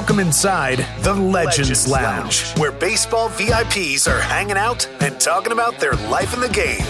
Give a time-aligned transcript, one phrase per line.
[0.00, 5.52] Welcome inside the Legends, Legends Lounge, Lounge, where baseball VIPs are hanging out and talking
[5.52, 6.80] about their life in the game.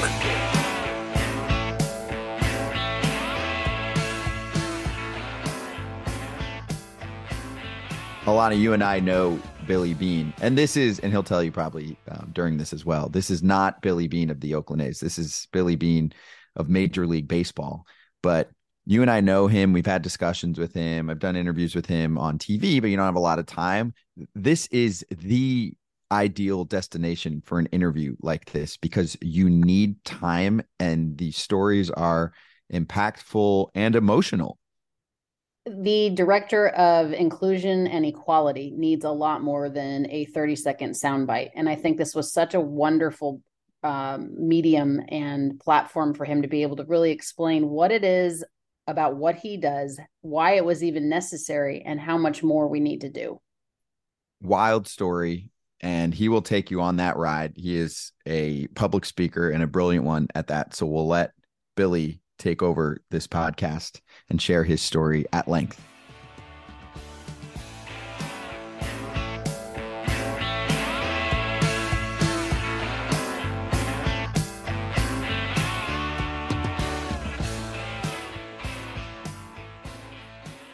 [8.29, 11.43] A lot of you and I know Billy Bean, and this is, and he'll tell
[11.43, 13.09] you probably um, during this as well.
[13.09, 15.01] This is not Billy Beane of the Oakland A's.
[15.01, 16.13] This is Billy Bean
[16.55, 17.89] of Major League Baseball.
[18.23, 18.53] But
[18.87, 19.73] you and I know him.
[19.73, 21.11] We've had discussions with him.
[21.11, 23.95] I've done interviews with him on TV, but you don't have a lot of time.
[24.35, 25.75] This is the
[26.13, 32.33] ideal destination for an interview like this because you need time and the stories are
[32.73, 34.59] impactful and emotional.
[35.67, 41.51] The director of inclusion and equality needs a lot more than a 30 second soundbite.
[41.55, 43.43] And I think this was such a wonderful
[43.83, 48.45] um, medium and platform for him to be able to really explain what it is
[48.91, 53.01] about what he does, why it was even necessary, and how much more we need
[53.03, 53.41] to do.
[54.43, 55.51] Wild story.
[55.83, 57.55] And he will take you on that ride.
[57.57, 60.75] He is a public speaker and a brilliant one at that.
[60.75, 61.33] So we'll let
[61.75, 65.81] Billy take over this podcast and share his story at length.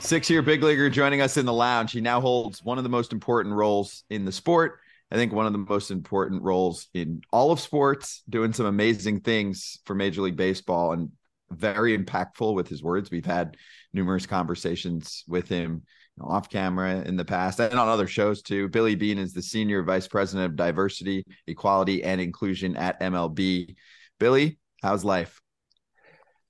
[0.07, 1.91] Six year big leaguer joining us in the lounge.
[1.91, 4.79] He now holds one of the most important roles in the sport.
[5.11, 9.23] I think one of the most important roles in all of sports, doing some amazing
[9.23, 11.11] things for Major League Baseball and
[11.51, 13.11] very impactful with his words.
[13.11, 13.57] We've had
[13.93, 15.83] numerous conversations with him
[16.17, 18.69] you know, off camera in the past and on other shows too.
[18.69, 23.75] Billy Bean is the senior vice president of diversity, equality, and inclusion at MLB.
[24.21, 25.41] Billy, how's life?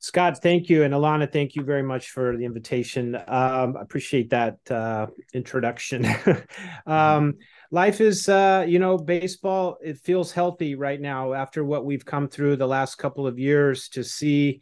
[0.06, 0.84] Scott, thank you.
[0.84, 3.16] And Alana, thank you very much for the invitation.
[3.16, 6.06] Um, I appreciate that uh, introduction.
[6.86, 7.34] um,
[7.72, 12.28] life is, uh, you know, baseball, it feels healthy right now after what we've come
[12.28, 14.60] through the last couple of years to see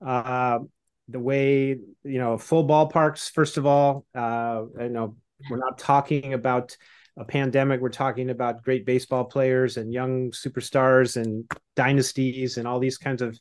[0.00, 0.60] uh,
[1.08, 4.06] the way, you know, full ballparks, first of all.
[4.14, 5.16] Uh, I know
[5.50, 6.76] we're not talking about
[7.16, 7.80] a pandemic.
[7.80, 13.22] We're talking about great baseball players and young superstars and dynasties and all these kinds
[13.22, 13.36] of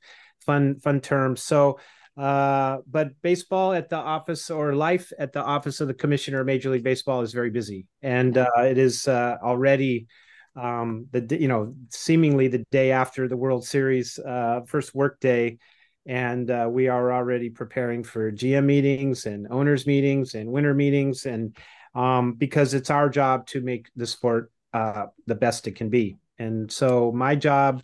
[0.45, 1.43] fun fun terms.
[1.43, 1.79] So,
[2.17, 6.45] uh, but baseball at the office or life at the office of the commissioner of
[6.45, 10.07] Major League Baseball is very busy, and uh, it is uh, already
[10.55, 15.57] um, the you know seemingly the day after the World Series uh, first work day.
[16.05, 21.25] And uh, we are already preparing for GM meetings and owners meetings and winter meetings,
[21.25, 21.55] and
[21.95, 26.17] um, because it's our job to make the sport uh, the best it can be.
[26.39, 27.83] And so my job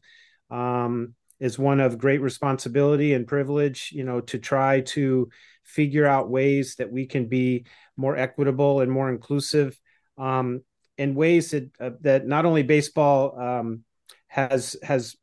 [0.50, 5.29] um, is one of great responsibility and privilege you know to try to
[5.63, 9.79] figure out ways that we can be more equitable and more inclusive
[10.17, 10.61] um,
[10.97, 13.83] in ways that uh, that not only baseball um,
[14.28, 15.16] has has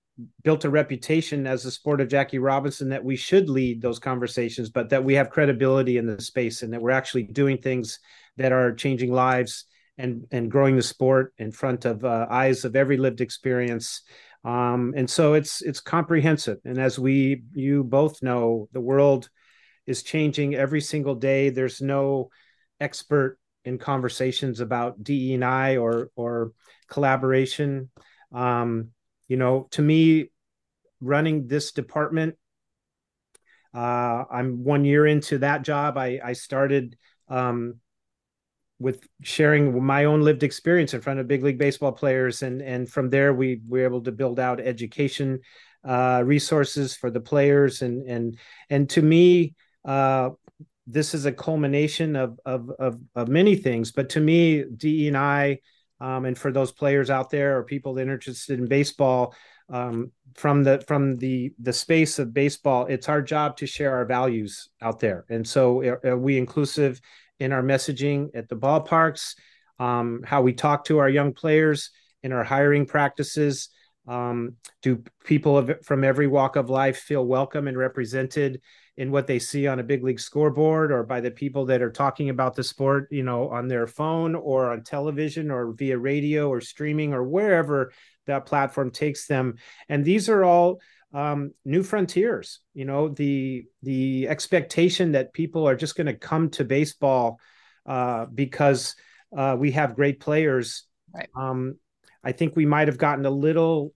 [0.42, 4.70] built a reputation as a sport of Jackie Robinson that we should lead those conversations,
[4.70, 7.98] but that we have credibility in the space and that we're actually doing things
[8.38, 9.66] that are changing lives
[9.98, 14.02] and and growing the sport in front of uh, eyes of every lived experience
[14.46, 16.58] um, and so it's it's comprehensive.
[16.64, 19.28] And as we you both know the world
[19.86, 21.50] is changing every single day.
[21.50, 22.30] There's no
[22.80, 26.52] expert in conversations about DE&I or or
[26.88, 27.90] collaboration.
[28.32, 28.90] Um,
[29.26, 30.30] you know to me
[31.00, 32.36] running this department
[33.74, 35.98] uh, I'm one year into that job.
[35.98, 36.96] I I started
[37.28, 37.80] um,
[38.78, 42.42] with sharing my own lived experience in front of big league baseball players.
[42.42, 45.40] And and from there we were able to build out education
[45.84, 47.82] uh, resources for the players.
[47.82, 48.38] And and
[48.68, 49.54] and to me
[49.84, 50.30] uh,
[50.86, 53.92] this is a culmination of, of of of, many things.
[53.92, 55.60] But to me DE and I
[56.00, 59.34] um, and for those players out there or people interested in baseball
[59.70, 64.04] um, from the from the the space of baseball it's our job to share our
[64.04, 65.24] values out there.
[65.30, 67.00] And so are, are we inclusive
[67.38, 69.34] in our messaging at the ballparks,
[69.78, 71.90] um, how we talk to our young players
[72.22, 73.68] in our hiring practices.
[74.08, 78.60] Um, do people of, from every walk of life feel welcome and represented
[78.96, 81.90] in what they see on a big league scoreboard or by the people that are
[81.90, 86.48] talking about the sport, you know, on their phone or on television or via radio
[86.48, 87.92] or streaming or wherever
[88.26, 89.56] that platform takes them?
[89.88, 90.80] And these are all
[91.12, 92.60] um, new frontiers.
[92.74, 97.40] You know, the the expectation that people are just going to come to baseball
[97.86, 98.96] uh, because
[99.36, 100.84] uh, we have great players.
[101.14, 101.28] Right.
[101.34, 101.76] Um,
[102.22, 103.92] I think we might have gotten a little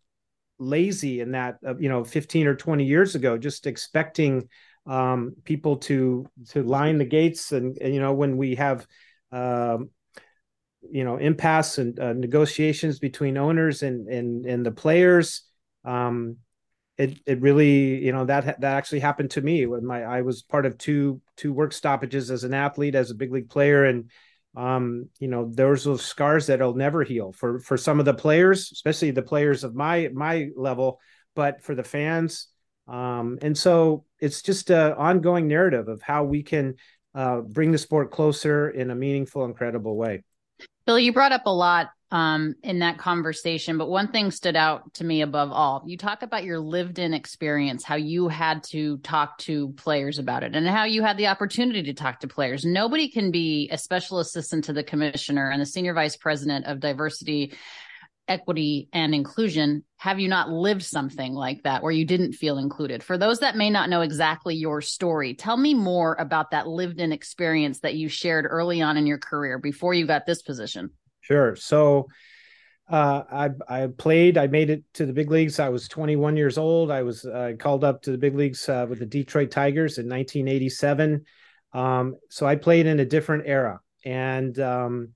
[0.58, 4.48] lazy in that, uh, you know, 15 or 20 years ago, just expecting
[4.86, 8.86] um, people to to line the gates, and, and, you know, when we have
[9.32, 9.90] um,
[10.90, 15.42] you know impasse and uh, negotiations between owners and and and the players
[15.84, 16.36] um
[17.00, 20.42] it it really you know that that actually happened to me when my I was
[20.42, 23.86] part of two two work stoppages as an athlete as a big league player.
[23.86, 24.10] And
[24.54, 29.12] um you know those scars that'll never heal for for some of the players especially
[29.12, 31.00] the players of my my level
[31.34, 32.48] but for the fans.
[32.86, 36.74] Um and so it's just a ongoing narrative of how we can
[37.14, 40.22] uh, bring the sport closer in a meaningful incredible way.
[40.86, 44.94] Bill, you brought up a lot um, in that conversation, but one thing stood out
[44.94, 45.82] to me above all.
[45.86, 50.42] You talk about your lived in experience, how you had to talk to players about
[50.42, 52.64] it, and how you had the opportunity to talk to players.
[52.64, 56.80] Nobody can be a special assistant to the commissioner and the senior vice president of
[56.80, 57.52] diversity
[58.28, 63.02] equity and inclusion have you not lived something like that where you didn't feel included
[63.02, 67.00] for those that may not know exactly your story tell me more about that lived
[67.00, 70.90] in experience that you shared early on in your career before you got this position
[71.30, 72.06] sure so
[72.90, 73.22] uh,
[73.68, 74.36] I, I played.
[74.36, 75.60] I made it to the big leagues.
[75.60, 76.90] I was 21 years old.
[76.90, 80.08] I was uh, called up to the big leagues uh, with the Detroit Tigers in
[80.08, 81.24] 1987.
[81.72, 85.10] Um, so I played in a different era, and um,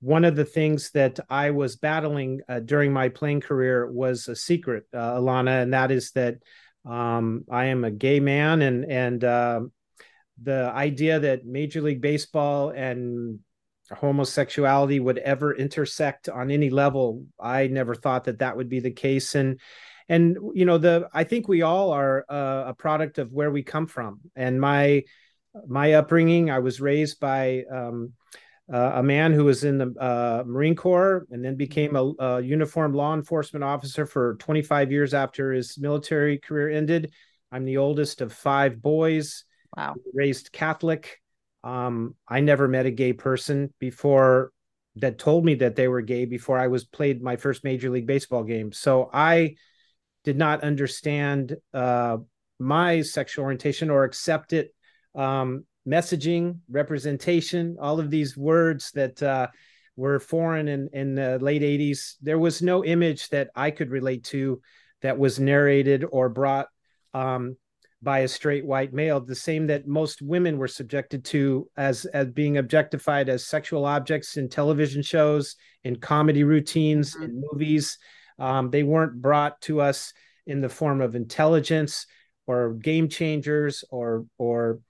[0.00, 4.34] one of the things that I was battling uh, during my playing career was a
[4.34, 6.38] secret, uh, Alana, and that is that
[6.84, 9.60] um, I am a gay man, and and uh,
[10.42, 13.38] the idea that Major League Baseball and
[13.94, 18.90] homosexuality would ever intersect on any level, I never thought that that would be the
[18.90, 19.60] case, and
[20.08, 23.62] and you know the I think we all are uh, a product of where we
[23.62, 25.04] come from, and my
[25.66, 26.50] my upbringing.
[26.50, 28.12] I was raised by um,
[28.72, 32.40] uh, a man who was in the uh, Marine Corps and then became a, a
[32.40, 37.12] uniformed law enforcement officer for 25 years after his military career ended.
[37.50, 39.44] I'm the oldest of five boys.
[39.76, 39.94] Wow.
[40.14, 41.21] Raised Catholic.
[41.64, 44.52] Um, I never met a gay person before
[44.96, 48.06] that told me that they were gay before I was played my first major league
[48.06, 48.72] baseball game.
[48.72, 49.54] So I
[50.24, 52.18] did not understand uh,
[52.58, 54.74] my sexual orientation or accept it
[55.14, 59.48] um, messaging, representation, all of these words that uh,
[59.96, 62.14] were foreign in, in the late 80s.
[62.20, 64.60] There was no image that I could relate to
[65.02, 66.68] that was narrated or brought
[67.14, 67.56] um,
[68.02, 72.28] by a straight white male, the same that most women were subjected to as, as
[72.30, 77.24] being objectified as sexual objects in television shows, in comedy routines, mm-hmm.
[77.24, 77.98] in movies.
[78.38, 80.12] Um, they weren't brought to us
[80.46, 82.06] in the form of intelligence
[82.46, 84.80] or game changers or or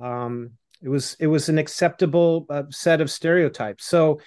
[0.00, 0.52] um,
[0.82, 3.86] it was it was an acceptable uh, set of stereotypes.
[3.86, 4.20] So,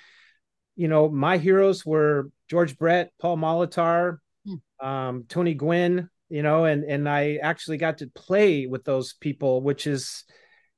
[0.76, 4.86] you know, my heroes were George Brett, Paul Molitor, hmm.
[4.86, 6.10] um, Tony Gwynn.
[6.30, 10.24] You know, and and I actually got to play with those people, which is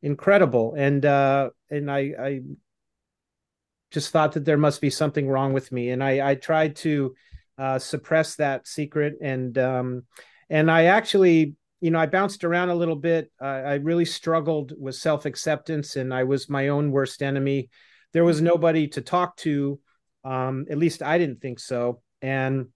[0.01, 0.73] incredible.
[0.77, 2.41] And uh, and I I
[3.91, 7.13] just thought that there must be something wrong with me, and I I tried to
[7.57, 10.03] uh, suppress that secret, and um,
[10.49, 13.31] and I actually you know, I bounced around a little bit.
[13.41, 17.69] Uh, I really struggled with self acceptance, and I was my own worst enemy.
[18.13, 19.79] There was nobody to talk to.
[20.23, 22.01] Um, at least I didn't think so.
[22.21, 22.67] And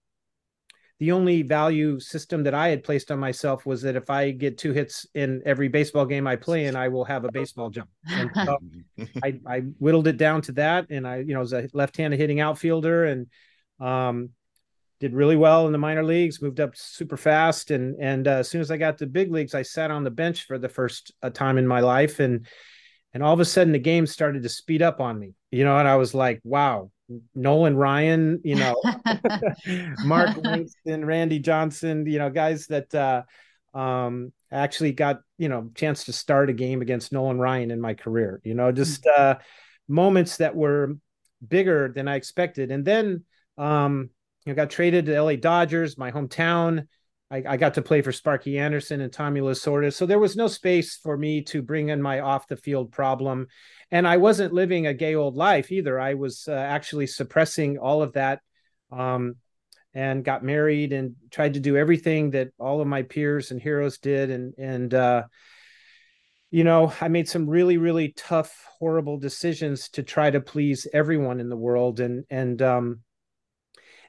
[0.98, 4.56] the only value system that I had placed on myself was that if I get
[4.56, 7.90] two hits in every baseball game I play in, I will have a baseball jump.
[8.34, 8.58] So
[9.22, 10.86] I, I whittled it down to that.
[10.88, 13.26] And I, you know, was a left-handed hitting outfielder and
[13.78, 14.30] um,
[15.00, 18.48] did really well in the minor leagues, moved up super fast, and and uh, as
[18.48, 21.12] soon as I got to big leagues, I sat on the bench for the first
[21.22, 22.46] uh, time in my life, and
[23.12, 25.76] and all of a sudden the game started to speed up on me, you know,
[25.78, 26.90] and I was like, wow,
[27.34, 28.80] Nolan Ryan, you know,
[30.04, 33.22] Mark Langston, Randy Johnson, you know, guys that uh,
[33.76, 37.94] um, actually got you know chance to start a game against Nolan Ryan in my
[37.94, 39.10] career, you know, just hmm.
[39.16, 39.34] uh,
[39.88, 40.96] moments that were
[41.46, 43.24] bigger than I expected, and then.
[43.58, 44.10] Um,
[44.44, 46.86] you know, got traded to LA Dodgers, my hometown.
[47.30, 49.92] I, I, got to play for Sparky Anderson and Tommy Lasorda.
[49.92, 53.48] So there was no space for me to bring in my off the field problem.
[53.90, 55.98] And I wasn't living a gay old life either.
[55.98, 58.40] I was uh, actually suppressing all of that
[58.92, 59.36] um,
[59.92, 63.98] and got married and tried to do everything that all of my peers and heroes
[63.98, 64.30] did.
[64.30, 65.24] And, and, uh,
[66.52, 71.40] you know, I made some really, really tough, horrible decisions to try to please everyone
[71.40, 71.98] in the world.
[71.98, 73.00] And, and, um,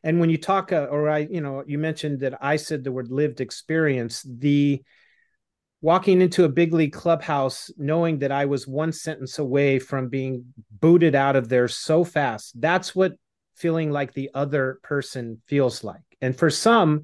[0.08, 2.92] and when you talk uh, or i you know you mentioned that i said the
[2.92, 4.82] word lived experience the
[5.82, 10.46] walking into a big league clubhouse knowing that i was one sentence away from being
[10.80, 13.14] booted out of there so fast that's what
[13.58, 16.02] feeling like the other person feels like.
[16.22, 17.04] And for some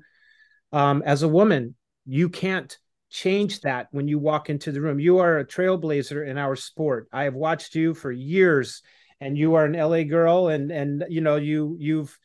[0.72, 2.78] um, as a woman you can't
[3.10, 5.00] change that when you walk into the room.
[5.00, 7.08] You are a trailblazer in our sport.
[7.14, 8.82] I have watched you for years
[9.22, 12.18] and you are an LA girl and and you know you you've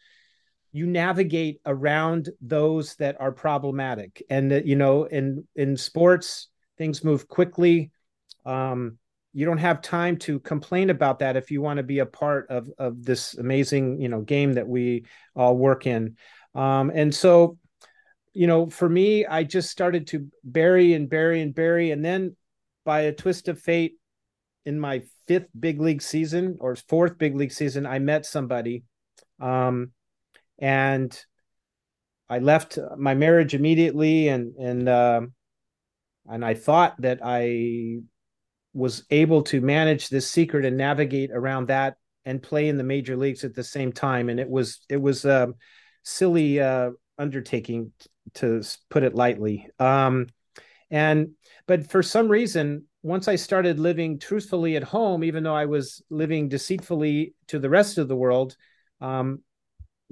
[0.72, 4.22] you navigate around those that are problematic.
[4.30, 7.90] And that you know in in sports things move quickly.
[8.44, 8.98] Um
[9.34, 12.48] you don't have time to complain about that if you want to be a part
[12.50, 16.16] of of this amazing you know game that we all work in.
[16.54, 17.58] Um and so
[18.34, 21.90] you know for me i just started to bury and bury and bury.
[21.90, 22.36] And then
[22.84, 23.94] by a twist of fate
[24.64, 28.82] in my fifth big league season or fourth big league season i met somebody
[29.40, 29.92] um
[30.58, 31.18] and
[32.28, 35.20] I left my marriage immediately, and and uh,
[36.28, 38.00] and I thought that I
[38.74, 43.16] was able to manage this secret and navigate around that and play in the major
[43.16, 45.54] leagues at the same time, and it was it was a
[46.02, 47.92] silly uh, undertaking
[48.34, 49.68] to put it lightly.
[49.78, 50.26] Um,
[50.90, 51.30] and
[51.66, 56.02] but for some reason, once I started living truthfully at home, even though I was
[56.10, 58.56] living deceitfully to the rest of the world,
[59.00, 59.42] um,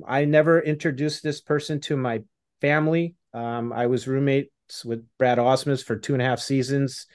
[0.07, 2.23] I never introduced this person to my
[2.61, 3.15] family.
[3.33, 7.07] Um, I was roommates with Brad Ausmus for two and a half seasons.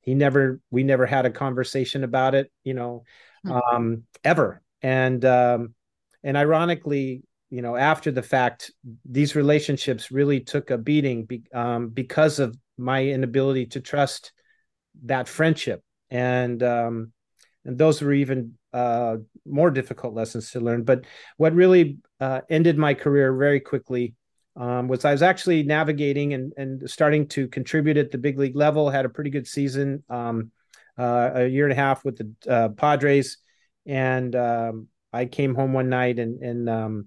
[0.00, 3.04] He never, we never had a conversation about it, you know,
[3.44, 3.52] hmm.
[3.52, 4.62] um, ever.
[4.82, 5.74] And, um,
[6.22, 8.72] and ironically, you know, after the fact,
[9.04, 14.32] these relationships really took a beating be, um, because of my inability to trust
[15.04, 15.82] that friendship.
[16.10, 17.12] And, um,
[17.64, 19.16] and those were even uh,
[19.46, 20.82] more difficult lessons to learn.
[20.82, 21.06] But
[21.38, 24.14] what really uh, ended my career very quickly
[24.54, 28.54] um, was I was actually navigating and, and starting to contribute at the big league
[28.54, 28.90] level.
[28.90, 30.52] Had a pretty good season, um,
[30.98, 33.38] uh, a year and a half with the uh, Padres,
[33.86, 37.06] and um, I came home one night and and um,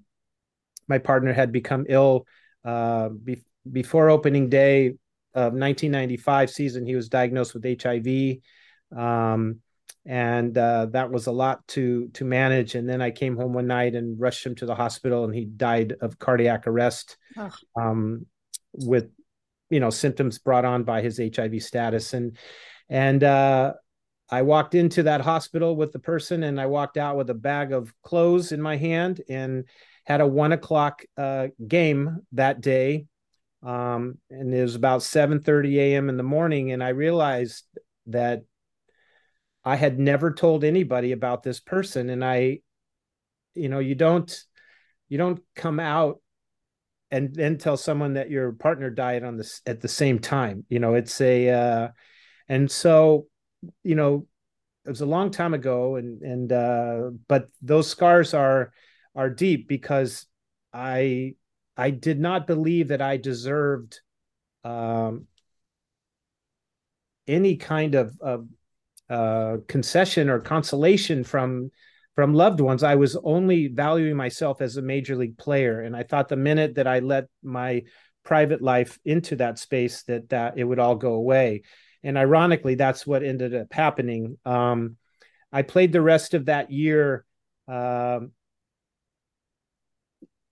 [0.87, 2.25] my partner had become ill
[2.65, 4.87] uh, be- before opening day
[5.35, 6.87] of 1995 season.
[6.87, 8.37] He was diagnosed with HIV.
[8.95, 9.61] Um,
[10.05, 12.75] and uh, that was a lot to to manage.
[12.75, 15.45] And then I came home one night and rushed him to the hospital, and he
[15.45, 17.51] died of cardiac arrest, oh.
[17.79, 18.25] um,
[18.73, 19.09] with
[19.69, 22.13] you know symptoms brought on by his HIV status.
[22.13, 22.37] And
[22.89, 23.73] and uh,
[24.29, 27.71] I walked into that hospital with the person, and I walked out with a bag
[27.71, 29.65] of clothes in my hand, and
[30.05, 33.05] had a one o'clock uh, game that day.
[33.61, 36.09] Um, and it was about 7 30 a.m.
[36.09, 37.65] in the morning, and I realized
[38.07, 38.43] that
[39.63, 42.09] I had never told anybody about this person.
[42.09, 42.59] And I,
[43.55, 44.43] you know, you don't,
[45.09, 46.21] you don't come out
[47.11, 50.65] and then tell someone that your partner died on this at the same time.
[50.69, 51.87] You know, it's a, uh,
[52.47, 53.27] and so,
[53.83, 54.27] you know,
[54.85, 58.71] it was a long time ago and, and, uh, but those scars are,
[59.15, 60.25] are deep because
[60.71, 61.35] I,
[61.75, 63.99] I did not believe that I deserved,
[64.63, 65.25] um,
[67.27, 68.47] any kind of, of
[69.09, 71.71] uh, concession or consolation from
[72.15, 72.83] from loved ones.
[72.83, 76.75] I was only valuing myself as a major league player, and I thought the minute
[76.75, 77.83] that I let my
[78.23, 81.63] private life into that space, that that it would all go away.
[82.03, 84.37] And ironically, that's what ended up happening.
[84.45, 84.97] Um,
[85.51, 87.25] I played the rest of that year
[87.67, 88.31] um,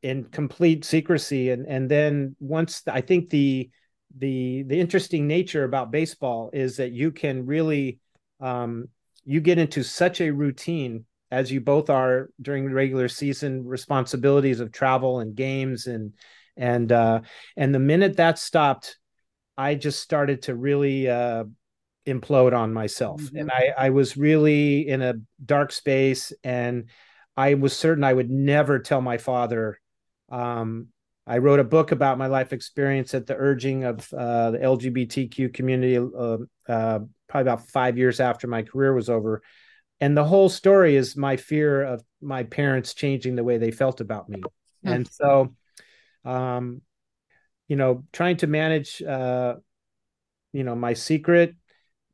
[0.01, 3.69] in complete secrecy, and and then once I think the
[4.17, 7.99] the the interesting nature about baseball is that you can really
[8.39, 8.89] um,
[9.25, 14.59] you get into such a routine as you both are during the regular season responsibilities
[14.59, 16.13] of travel and games and
[16.55, 17.21] and uh,
[17.55, 18.97] and the minute that stopped,
[19.57, 21.43] I just started to really uh,
[22.07, 23.37] implode on myself, mm-hmm.
[23.37, 26.89] and I I was really in a dark space, and
[27.35, 29.79] I was certain I would never tell my father.
[30.29, 30.87] Um,
[31.27, 35.53] I wrote a book about my life experience at the urging of uh, the LGBTQ
[35.53, 35.95] community
[36.67, 39.41] uh, probably about five years after my career was over.
[39.99, 43.99] And the whole story is my fear of my parents changing the way they felt
[43.99, 44.39] about me.
[44.39, 44.87] Mm-hmm.
[44.89, 45.55] And so,
[46.23, 46.81] um,
[47.67, 49.55] you know, trying to manage, uh,
[50.53, 51.55] you know, my secret,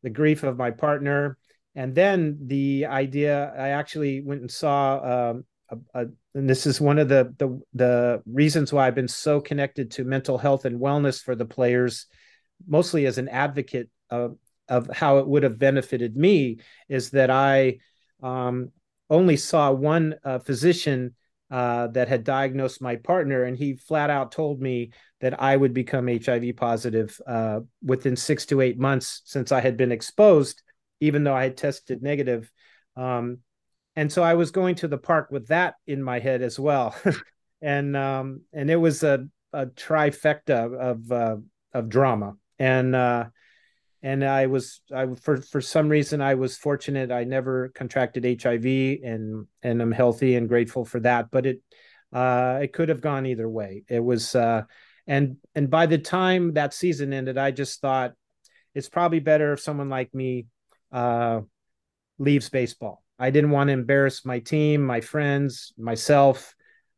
[0.01, 1.37] the grief of my partner,
[1.75, 3.53] and then the idea.
[3.57, 6.05] I actually went and saw, um, a, a,
[6.35, 10.03] and this is one of the, the the reasons why I've been so connected to
[10.03, 12.07] mental health and wellness for the players,
[12.67, 14.37] mostly as an advocate of
[14.69, 17.77] of how it would have benefited me is that I
[18.21, 18.69] um,
[19.09, 21.15] only saw one uh, physician
[21.51, 24.91] uh, that had diagnosed my partner, and he flat out told me
[25.21, 29.77] that I would become HIV positive uh, within six to eight months since I had
[29.77, 30.63] been exposed,
[30.99, 32.51] even though I had tested negative.
[32.95, 33.39] Um,
[33.95, 36.95] and so I was going to the park with that in my head as well,
[37.61, 41.37] and um, and it was a, a trifecta of uh,
[41.71, 43.25] of drama, and uh,
[44.03, 47.09] and I was I for for some reason I was fortunate.
[47.09, 48.65] I never contracted HIV
[49.03, 51.61] and and I'm healthy and grateful for that but it
[52.11, 53.83] uh it could have gone either way.
[53.87, 54.63] It was uh
[55.07, 58.11] and and by the time that season ended I just thought
[58.75, 60.47] it's probably better if someone like me
[60.91, 61.39] uh
[62.19, 63.03] leaves baseball.
[63.17, 66.53] I didn't want to embarrass my team my friends myself.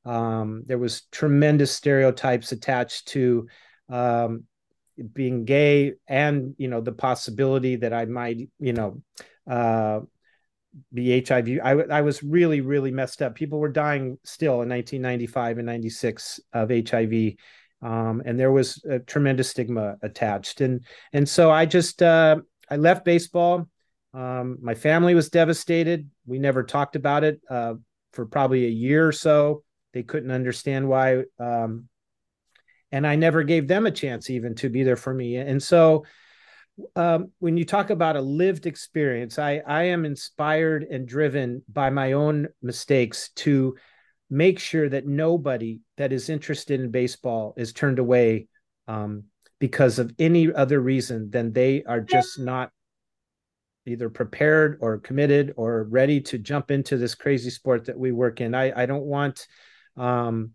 [0.06, 3.48] Um there was tremendous stereotypes attached to
[3.90, 4.46] um
[5.14, 9.02] being gay and you know the possibility that I might you know
[9.50, 10.02] uh,
[10.94, 11.60] be HIV.
[11.64, 13.36] I, I was really really messed up.
[13.36, 17.34] People were dying still in 1995 and 96 of HIV.
[17.82, 22.38] Um, and there was a tremendous stigma attached, and and so I just uh,
[22.70, 23.68] I left baseball.
[24.14, 26.10] Um, my family was devastated.
[26.26, 27.76] We never talked about it uh,
[28.14, 29.64] for probably a year or so.
[29.94, 31.90] They couldn't understand why um,
[32.96, 35.36] and I never gave them a chance even to be there for me.
[35.36, 36.06] And so,
[36.96, 41.90] um, when you talk about a lived experience, I I am inspired and driven by
[41.90, 43.76] my own mistakes to
[44.30, 48.48] make sure that nobody that is interested in baseball is turned away
[48.88, 49.26] um,
[49.60, 52.72] because of any other reason than they are just not
[53.86, 58.40] either prepared or committed or ready to jump into this crazy sport that we work
[58.40, 58.56] in.
[58.56, 59.48] I I don't want
[59.98, 60.52] um,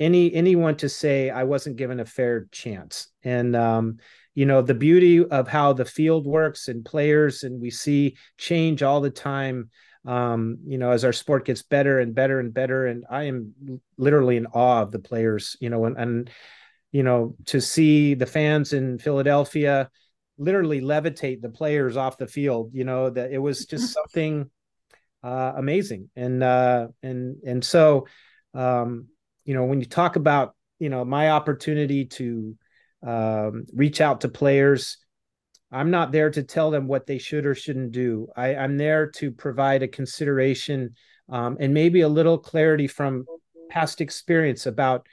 [0.00, 3.08] any anyone to say I wasn't given a fair chance.
[3.22, 3.98] And um,
[4.34, 8.82] you know, the beauty of how the field works and players and we see change
[8.82, 9.70] all the time.
[10.06, 13.54] Um, you know, as our sport gets better and better and better, and I am
[13.98, 15.58] literally in awe of the players.
[15.60, 16.30] You know, and, and
[16.90, 19.90] you know to see the fans in Philadelphia
[20.38, 22.70] literally levitate the players off the field.
[22.72, 24.50] You know that it was just something
[25.22, 28.06] uh, amazing, and uh, and and so
[28.54, 29.08] um,
[29.44, 32.56] you know, when you talk about, you know, my opportunity to
[33.06, 34.98] um, reach out to players,
[35.72, 38.28] I'm not there to tell them what they should or shouldn't do.
[38.36, 40.94] I, am there to provide a consideration
[41.28, 43.24] um, and maybe a little clarity from
[43.70, 45.06] past experience about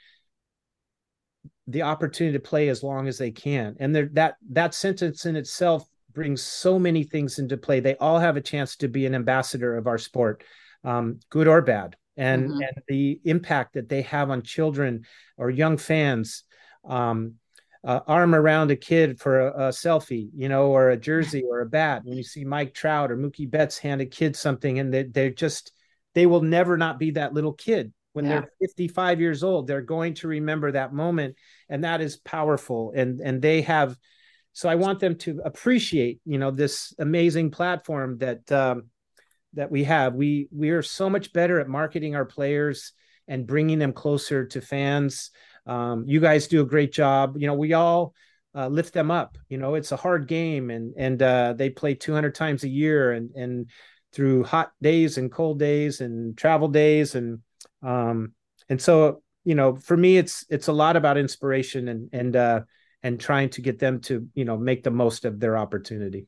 [1.68, 3.76] the opportunity to play as long as they can.
[3.78, 7.78] And there, that that sentence in itself brings so many things into play.
[7.78, 10.42] They all have a chance to be an ambassador of our sport,
[10.82, 12.60] um, good or bad and mm-hmm.
[12.60, 15.06] and the impact that they have on children
[15.38, 16.42] or young fans
[16.86, 17.34] um,
[17.84, 21.60] uh, arm around a kid for a, a, selfie, you know, or a jersey or
[21.60, 22.02] a bat.
[22.04, 25.30] When you see Mike Trout or Mookie Betts hand a kid something, and they, they're
[25.30, 25.72] just,
[26.14, 27.92] they will never not be that little kid.
[28.14, 28.40] When yeah.
[28.40, 31.36] they're 55 years old, they're going to remember that moment,
[31.68, 32.92] and that is powerful.
[32.96, 33.96] And and they have,
[34.52, 38.88] so I want them to appreciate, you know, this amazing platform that um,
[39.54, 40.14] that we have.
[40.14, 42.92] We we are so much better at marketing our players
[43.26, 45.30] and bringing them closer to fans.
[45.66, 47.36] Um, you guys do a great job.
[47.36, 48.14] You know, we all
[48.54, 49.36] uh, lift them up.
[49.48, 53.12] You know, it's a hard game, and and uh, they play 200 times a year,
[53.12, 53.70] and and
[54.12, 57.40] through hot days and cold days and travel days, and
[57.82, 58.32] um,
[58.68, 62.60] and so you know, for me, it's it's a lot about inspiration and and uh,
[63.02, 66.26] and trying to get them to you know make the most of their opportunity.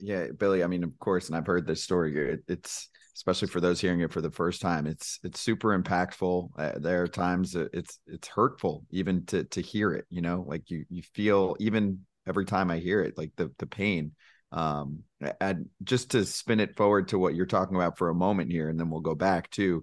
[0.00, 0.62] Yeah, Billy.
[0.62, 2.16] I mean, of course, and I've heard this story.
[2.16, 4.86] It, it's especially for those hearing it for the first time.
[4.86, 6.50] It's it's super impactful.
[6.58, 10.06] Uh, there are times it's it's hurtful even to to hear it.
[10.10, 13.66] You know, like you you feel even every time I hear it, like the the
[13.66, 14.12] pain.
[14.52, 15.00] Um,
[15.40, 18.68] and just to spin it forward to what you're talking about for a moment here,
[18.68, 19.82] and then we'll go back to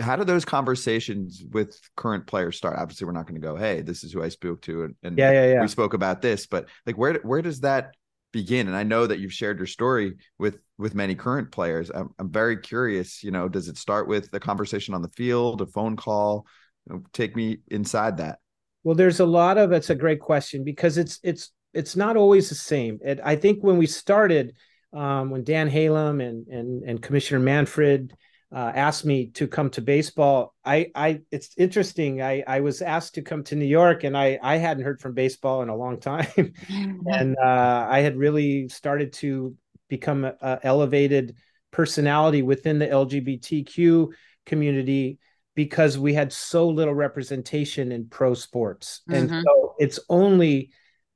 [0.00, 2.78] how do those conversations with current players start?
[2.78, 5.18] Obviously, we're not going to go, "Hey, this is who I spoke to," and, and
[5.18, 5.60] yeah, yeah, yeah.
[5.60, 6.46] we spoke about this.
[6.46, 7.94] But like, where where does that
[8.32, 11.90] begin and i know that you've shared your story with with many current players.
[11.94, 15.62] I'm, I'm very curious you know does it start with a conversation on the field
[15.62, 16.46] a phone call?
[16.86, 18.40] You know, take me inside that.
[18.82, 22.48] Well there's a lot of it's a great question because it's it's it's not always
[22.48, 22.98] the same.
[23.02, 24.54] It, i think when we started
[24.92, 28.14] um, when dan halem and and and commissioner manfred
[28.54, 30.54] uh, asked me to come to baseball.
[30.64, 32.20] I, I, it's interesting.
[32.20, 35.14] I, I was asked to come to New York, and I, I hadn't heard from
[35.14, 39.56] baseball in a long time, and uh, I had really started to
[39.88, 41.36] become a, elevated
[41.70, 44.08] personality within the LGBTQ
[44.44, 45.18] community
[45.54, 49.32] because we had so little representation in pro sports, mm-hmm.
[49.32, 50.70] and so it's only,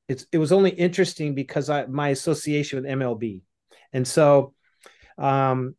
[0.09, 3.42] it's it was only interesting because I my association with MLB,
[3.92, 4.55] and so
[5.18, 5.75] um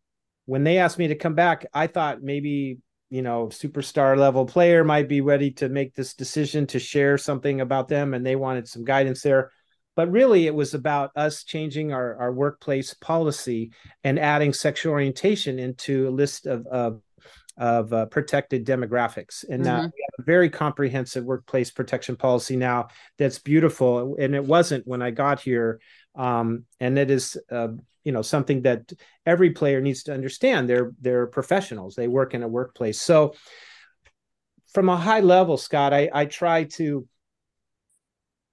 [0.48, 2.80] when they asked me to come back, I thought maybe
[3.10, 7.62] you know superstar level player might be ready to make this decision to share something
[7.62, 9.52] about them, and they wanted some guidance there.
[9.96, 13.72] But really, it was about us changing our, our workplace policy
[14.04, 17.02] and adding sexual orientation into a list of of,
[17.58, 19.44] of uh, protected demographics.
[19.44, 19.64] And mm-hmm.
[19.64, 24.88] now we have a very comprehensive workplace protection policy now that's beautiful, and it wasn't
[24.88, 25.82] when I got here.
[26.16, 27.70] Um, and it is, uh,
[28.08, 28.94] you know, something that
[29.26, 30.70] every player needs to understand.
[30.70, 31.94] They're they're professionals.
[31.94, 33.02] They work in a workplace.
[33.02, 33.34] So,
[34.74, 37.06] from a high level, Scott, I, I try to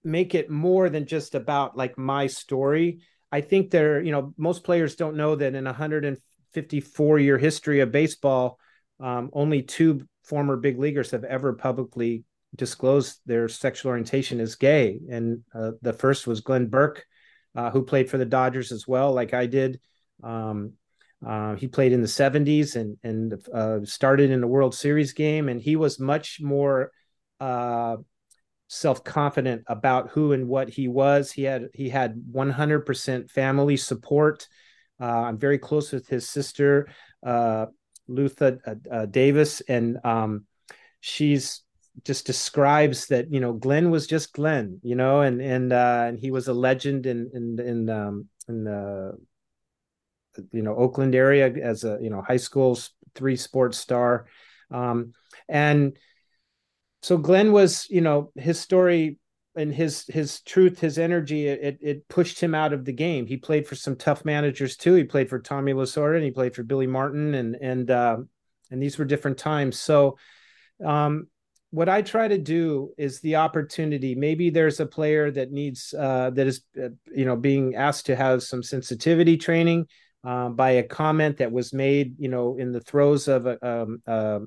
[0.02, 3.02] make it more than just about like my story.
[3.30, 7.92] I think there, you know, most players don't know that in 154 year history of
[7.92, 8.58] baseball,
[8.98, 12.24] um, only two former big leaguers have ever publicly
[12.56, 14.98] disclosed their sexual orientation as gay.
[15.08, 17.06] And uh, the first was Glenn Burke,
[17.54, 19.80] uh, who played for the Dodgers as well, like I did.
[20.22, 20.72] Um,
[21.24, 25.48] uh, he played in the 70s and and uh, started in a World Series game,
[25.48, 26.90] and he was much more
[27.40, 27.96] uh,
[28.68, 31.32] self confident about who and what he was.
[31.32, 34.48] He had he had 100% family support.
[35.00, 36.88] Uh, I'm very close with his sister,
[37.24, 37.66] uh,
[38.08, 40.44] Lutha Davis, and um,
[41.00, 41.63] she's
[42.02, 46.18] just describes that you know Glenn was just Glenn, you know, and and uh, and
[46.18, 49.18] he was a legend in in in um, in the
[50.50, 52.78] you know Oakland area as a you know high school
[53.14, 54.26] three sports star,
[54.70, 55.12] um,
[55.48, 55.96] and
[57.04, 59.18] so Glenn was, you know, his story
[59.54, 63.26] and his his truth, his energy, it it pushed him out of the game.
[63.26, 64.94] He played for some tough managers too.
[64.94, 68.16] He played for Tommy Lasorda and he played for Billy Martin, and and uh,
[68.70, 69.78] and these were different times.
[69.78, 70.16] So,
[70.82, 71.26] um,
[71.74, 74.14] what I try to do is the opportunity.
[74.14, 78.16] Maybe there's a player that needs uh, that is, uh, you know, being asked to
[78.16, 79.86] have some sensitivity training.
[80.22, 84.00] Uh, by a comment that was made, you know, in the throes of a, um,
[84.06, 84.40] a,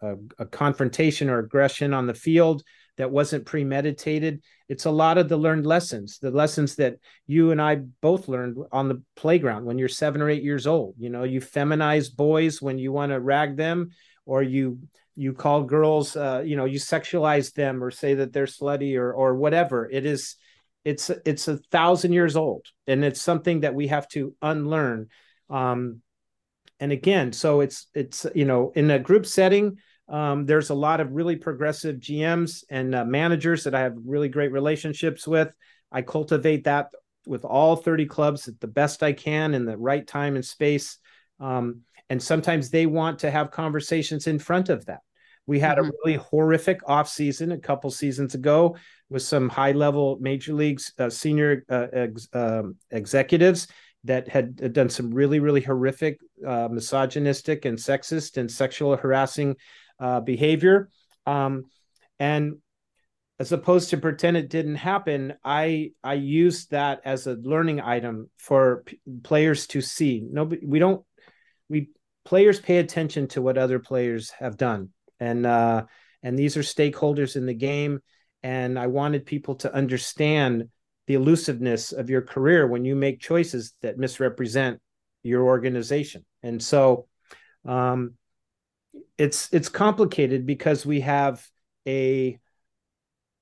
[0.00, 2.62] a, a, confrontation or aggression on the field
[2.96, 4.40] that wasn't premeditated.
[4.68, 8.56] It's a lot of the learned lessons, the lessons that you and I both learned
[8.70, 10.94] on the playground when you're seven or eight years old.
[10.96, 13.90] You know, you feminize boys when you want to rag them,
[14.26, 14.78] or you
[15.16, 19.12] you call girls, uh, you know, you sexualize them or say that they're slutty or
[19.12, 19.88] or whatever.
[19.90, 20.36] It is
[20.84, 25.08] it's it's a thousand years old and it's something that we have to unlearn.
[25.50, 26.02] Um,
[26.80, 31.00] and again so it's it's you know in a group setting um, there's a lot
[31.00, 35.54] of really progressive gms and uh, managers that i have really great relationships with.
[35.90, 36.90] I cultivate that
[37.26, 40.98] with all 30 clubs at the best i can in the right time and space.
[41.40, 45.00] Um, and sometimes they want to have conversations in front of that
[45.46, 45.88] we had mm-hmm.
[45.88, 48.76] a really horrific off season a couple seasons ago
[49.08, 53.68] with some high level major leagues uh, senior uh, ex, um, executives
[54.04, 59.56] that had done some really really horrific uh, misogynistic and sexist and sexual harassing
[60.00, 60.90] uh, behavior.
[61.26, 61.64] Um,
[62.18, 62.58] and
[63.38, 68.30] as opposed to pretend it didn't happen i i used that as a learning item
[68.38, 70.26] for p- players to see.
[70.28, 71.04] Nobody we don't
[71.68, 71.90] we
[72.24, 75.84] players pay attention to what other players have done and uh
[76.22, 78.00] and these are stakeholders in the game
[78.42, 80.68] and I wanted people to understand
[81.06, 84.80] the elusiveness of your career when you make choices that misrepresent
[85.22, 86.24] your organization.
[86.42, 87.06] And so
[87.64, 88.14] um,
[89.18, 91.44] it's it's complicated because we have
[91.86, 92.38] a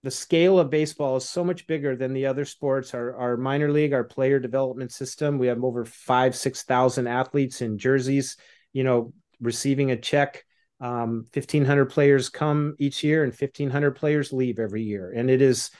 [0.02, 2.94] the scale of baseball is so much bigger than the other sports.
[2.94, 7.60] Our our minor league, our player development system, we have over five six thousand athletes
[7.60, 8.36] in jerseys.
[8.72, 10.44] You know, receiving a check
[10.84, 15.12] um, 1500 players come each year and 1500 players leave every year.
[15.16, 15.70] And it is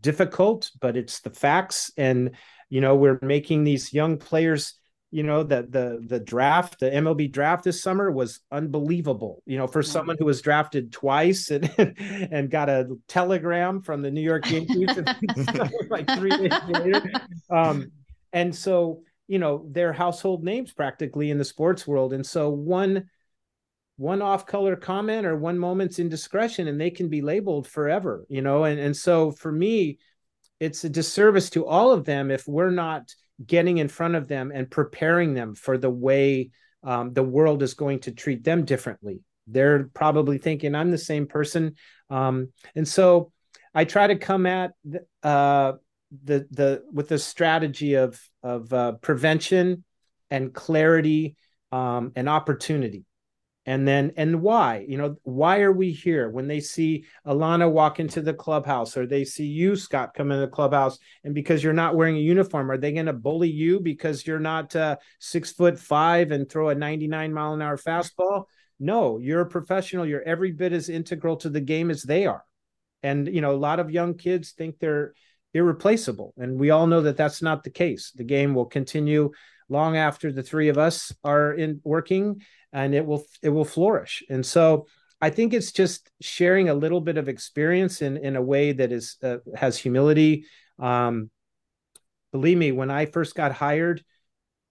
[0.00, 1.90] difficult but it's the facts.
[1.96, 2.36] And
[2.70, 4.74] you know we're making these young players
[5.10, 9.42] you know the the the draft the mlb draft this summer was unbelievable.
[9.44, 11.68] You know for someone who was drafted twice and
[12.32, 14.88] and got a telegram from the new york yankees
[15.90, 17.02] like three days later.
[17.50, 17.90] Um
[18.32, 22.12] and so you know they're household names practically in the sports world.
[22.12, 23.10] And so one
[24.02, 28.42] one off color comment or one moment's indiscretion and they can be labeled forever you
[28.42, 28.64] know?
[28.64, 29.98] And and so for me
[30.58, 34.50] it's a disservice to all of them if we're not getting in front of them
[34.52, 36.50] and preparing them for the way
[36.82, 39.20] um, the world is going to treat them differently.
[39.46, 41.76] They're probably thinking i'm the same person.
[42.10, 43.30] Um, and so
[43.74, 44.72] i try to come at
[45.22, 45.72] uh,
[46.24, 49.84] the the with the strategy of of uh, prevention
[50.28, 51.36] and clarity
[51.70, 53.04] um, and opportunity
[53.64, 54.84] and then and why?
[54.88, 56.28] You know why are we here?
[56.28, 60.44] When they see alana walk into the clubhouse or they see you scott come into
[60.44, 63.78] the clubhouse and because you're not wearing a uniform are they going to bully you
[63.78, 68.44] because you're not uh, six foot five and throw a 99 mile an hour fastball?
[68.80, 70.06] No you're a professional.
[70.06, 72.44] You're every bit as integral to the game as they are.
[73.04, 75.14] And you know a lot of young kids think they're
[75.54, 78.10] irreplaceable and we all know that that's not the case.
[78.16, 79.30] The game will continue
[79.68, 82.42] long after the three of us are in working
[82.72, 84.86] and it will it will flourish and so
[85.22, 88.90] I think it's just sharing a little bit of experience in in a way that
[88.90, 90.46] is uh, has humility.
[90.80, 91.30] Um,
[92.32, 94.02] believe me, when I first got hired,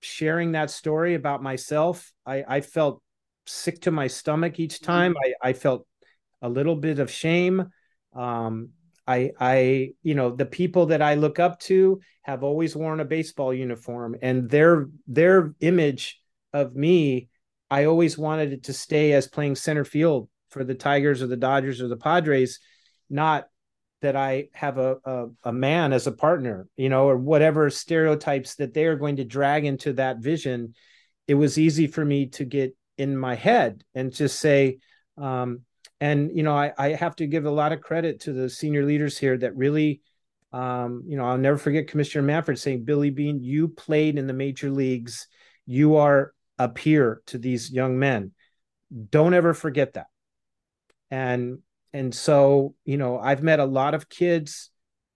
[0.01, 3.01] sharing that story about myself, I, I felt
[3.45, 4.91] sick to my stomach each mm-hmm.
[4.91, 5.15] time.
[5.23, 5.87] I, I felt
[6.41, 7.69] a little bit of shame.
[8.13, 8.71] Um,
[9.07, 13.05] I, I, you know, the people that I look up to have always worn a
[13.05, 16.19] baseball uniform, and their their image
[16.51, 17.29] of me,
[17.71, 21.37] I always wanted it to stay as playing center field for the Tigers or the
[21.37, 22.59] Dodgers or the Padres,
[23.09, 23.47] not
[24.01, 28.55] that I have a, a, a man as a partner, you know, or whatever stereotypes
[28.55, 30.73] that they are going to drag into that vision.
[31.27, 34.79] It was easy for me to get in my head and just say,
[35.17, 35.61] um,
[36.01, 38.83] and you know, I, I have to give a lot of credit to the senior
[38.83, 40.01] leaders here that really,
[40.51, 44.33] um, you know, I'll never forget Commissioner Manfred saying, Billy Bean, you played in the
[44.33, 45.27] major leagues.
[45.65, 48.31] You are a peer to these young men.
[49.09, 50.07] Don't ever forget that.
[51.09, 51.59] And
[51.93, 54.69] and so you know i've met a lot of kids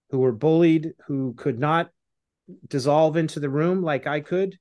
[0.10, 1.90] who were bullied who could not
[2.68, 4.58] dissolve into the room like i could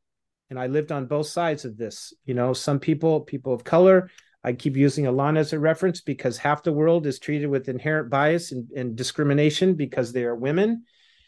[0.50, 4.10] and i lived on both sides of this you know some people people of color
[4.42, 8.10] i keep using alana as a reference because half the world is treated with inherent
[8.10, 10.84] bias and, and discrimination because they are women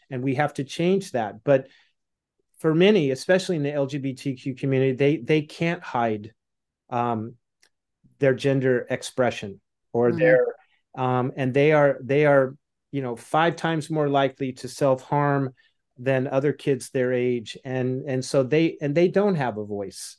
[0.09, 1.67] and we have to change that but
[2.59, 6.33] for many especially in the lgbtq community they they can't hide
[6.89, 7.35] um,
[8.19, 9.59] their gender expression
[9.93, 10.19] or mm-hmm.
[10.19, 10.45] their
[10.97, 12.55] um, and they are they are
[12.91, 15.53] you know five times more likely to self harm
[15.97, 20.17] than other kids their age and and so they and they don't have a voice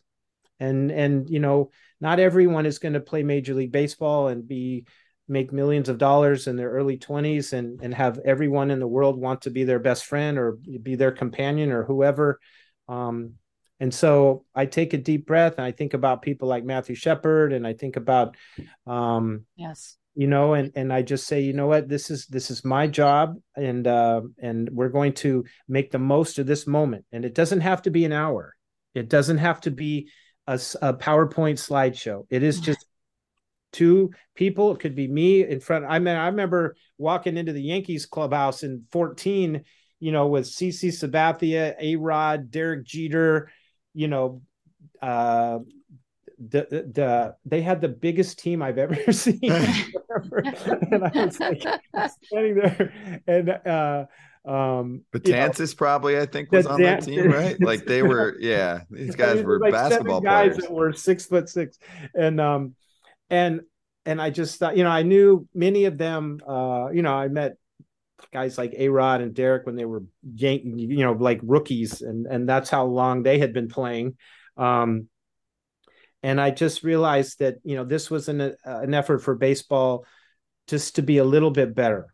[0.60, 1.70] and and you know
[2.00, 4.84] not everyone is going to play major league baseball and be
[5.28, 9.18] make millions of dollars in their early 20s and and have everyone in the world
[9.18, 12.40] want to be their best friend or be their companion or whoever.
[12.88, 13.34] Um,
[13.80, 17.52] and so I take a deep breath and I think about people like Matthew Shepard
[17.52, 18.36] and I think about
[18.86, 19.96] um, yes.
[20.14, 21.88] you know and and i just say you know what?
[21.88, 26.38] This is this is my job and uh and we're going to make the most
[26.38, 27.04] of this moment.
[27.12, 28.54] And it doesn't have to be an hour.
[28.94, 30.08] It doesn't have to be
[30.48, 32.26] a, a powerpoint slideshow.
[32.30, 32.84] It is just
[33.72, 37.62] two people it could be me in front i mean i remember walking into the
[37.62, 39.62] yankees clubhouse in 14
[40.00, 43.50] you know with cc sabathia a rod derek jeter
[43.94, 44.42] you know
[45.02, 45.58] uh
[46.38, 49.40] the, the they had the biggest team I've ever seen.
[49.42, 51.62] and I was like
[52.22, 54.06] standing there and uh
[54.48, 57.60] um Betances you know, probably I think was on that team, right?
[57.60, 58.82] Like they were, yeah.
[58.90, 60.62] These guys were like basketball guys players.
[60.62, 61.78] that were six foot six.
[62.14, 62.74] And um
[63.30, 63.60] and
[64.04, 67.28] and I just thought, you know, I knew many of them uh, you know, I
[67.28, 67.56] met
[68.32, 70.02] guys like A Rod and Derek when they were
[70.34, 74.16] you know, like rookies, and and that's how long they had been playing.
[74.56, 75.08] Um
[76.22, 80.04] and I just realized that you know this was an uh, an effort for baseball
[80.66, 82.12] just to be a little bit better,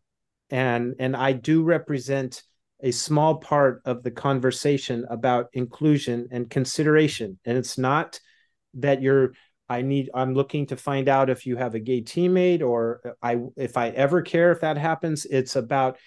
[0.50, 2.42] and and I do represent
[2.82, 8.20] a small part of the conversation about inclusion and consideration, and it's not
[8.74, 9.32] that you're
[9.74, 13.40] I need I'm looking to find out if you have a gay teammate or I
[13.56, 15.26] if I ever care if that happens.
[15.26, 15.98] It's about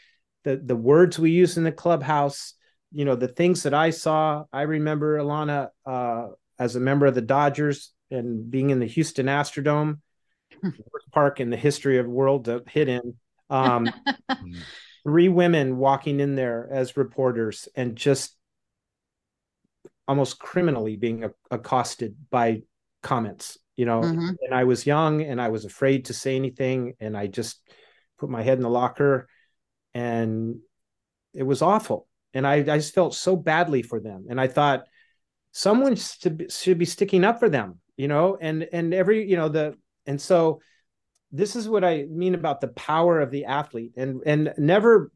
[0.44, 2.54] the the words we use in the clubhouse.
[2.92, 4.46] You know the things that I saw.
[4.52, 5.70] I remember Alana.
[5.86, 6.28] Uh,
[6.60, 10.00] as a member of the Dodgers and being in the Houston Astrodome,
[11.12, 13.16] park in the history of the world to hit in.
[13.50, 13.90] Um,
[15.04, 18.36] three women walking in there as reporters and just
[20.08, 22.62] almost criminally being accosted by
[23.08, 24.02] comments, you know.
[24.02, 24.30] Mm-hmm.
[24.42, 27.62] And I was young and I was afraid to say anything, and I just
[28.20, 29.28] put my head in the locker,
[29.94, 30.58] and
[31.34, 32.08] it was awful.
[32.34, 34.86] And I, I just felt so badly for them, and I thought
[35.52, 39.50] someone should, should be sticking up for them you know and and every you know
[39.50, 40.62] the and so
[41.32, 45.12] this is what i mean about the power of the athlete and and never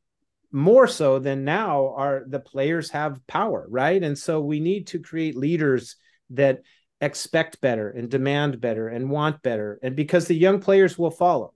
[0.52, 5.00] more so than now are the players have power right and so we need to
[5.00, 5.96] create leaders
[6.32, 6.62] that
[7.02, 11.54] expect better and demand better and want better and because the young players will follow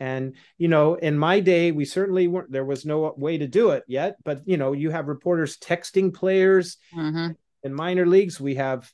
[0.00, 3.70] and you know in my day we certainly weren't there was no way to do
[3.70, 8.54] it yet but you know you have reporters texting players mm-hmm in minor leagues we
[8.54, 8.90] have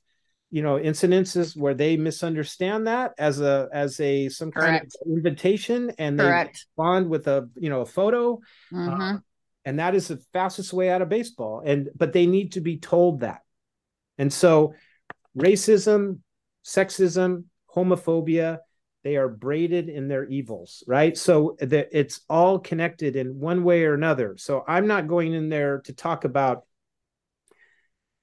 [0.51, 4.97] you know incidences where they misunderstand that as a as a some kind Correct.
[5.05, 6.47] of invitation and Correct.
[6.47, 8.37] they respond with a you know a photo
[8.73, 8.89] mm-hmm.
[8.89, 9.19] uh,
[9.65, 12.79] and that is the fastest way out of baseball and but they need to be
[12.79, 13.41] told that
[14.19, 14.75] and so
[15.37, 16.19] racism
[16.65, 17.45] sexism
[17.75, 18.59] homophobia
[19.03, 21.17] they are braided in their evils right?
[21.19, 24.37] So that it's all connected in one way or another.
[24.39, 26.65] So i'm not going in there to talk about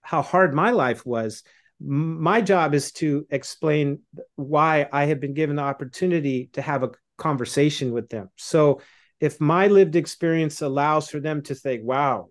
[0.02, 1.44] how hard my life was.
[1.80, 4.00] My job is to explain
[4.36, 8.30] why I have been given the opportunity to have a conversation with them.
[8.36, 8.82] So
[9.20, 12.30] if my lived experience allows for them to think, wow,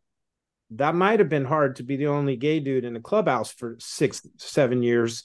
[0.71, 3.77] that might have been hard to be the only gay dude in a clubhouse for
[3.81, 5.25] six, seven years,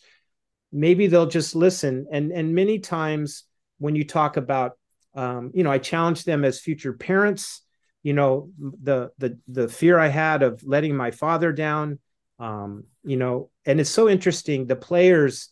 [0.71, 2.07] maybe they'll just listen.
[2.11, 3.43] And and many times
[3.77, 4.73] when you talk about
[5.15, 7.61] um, you know, I challenge them as future parents,
[8.03, 11.99] you know, the the the fear I had of letting my father down
[12.39, 14.67] um, you know, and it's so interesting.
[14.67, 15.49] The players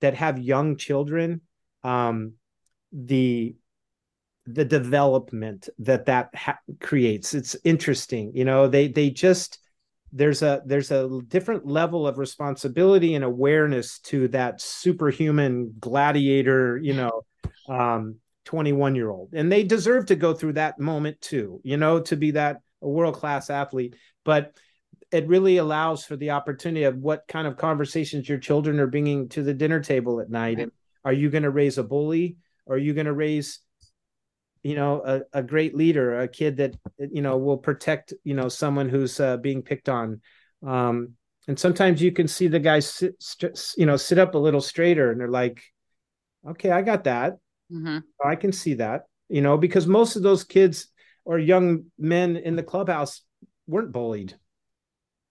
[0.00, 1.42] that have young children,
[1.82, 2.34] um,
[2.92, 3.56] the
[4.46, 8.32] the development that that ha- creates, it's interesting.
[8.34, 9.58] You know, they they just
[10.12, 16.78] there's a there's a different level of responsibility and awareness to that superhuman gladiator.
[16.78, 17.22] You know.
[17.68, 21.98] Um, 21 year old and they deserve to go through that moment too you know
[21.98, 24.54] to be that a world class athlete but
[25.14, 29.28] it really allows for the opportunity of what kind of conversations your children are bringing
[29.28, 30.56] to the dinner table at night.
[30.56, 30.62] Right.
[30.64, 30.72] And
[31.04, 32.36] are you going to raise a bully?
[32.66, 33.60] Or are you going to raise,
[34.64, 38.48] you know, a, a great leader, a kid that you know will protect, you know,
[38.48, 40.22] someone who's uh, being picked on?
[40.66, 41.10] Um,
[41.46, 45.12] and sometimes you can see the guys, sit, you know, sit up a little straighter,
[45.12, 45.62] and they're like,
[46.48, 47.34] "Okay, I got that.
[47.70, 47.98] Mm-hmm.
[48.24, 50.88] I can see that." You know, because most of those kids
[51.26, 53.20] or young men in the clubhouse
[53.66, 54.34] weren't bullied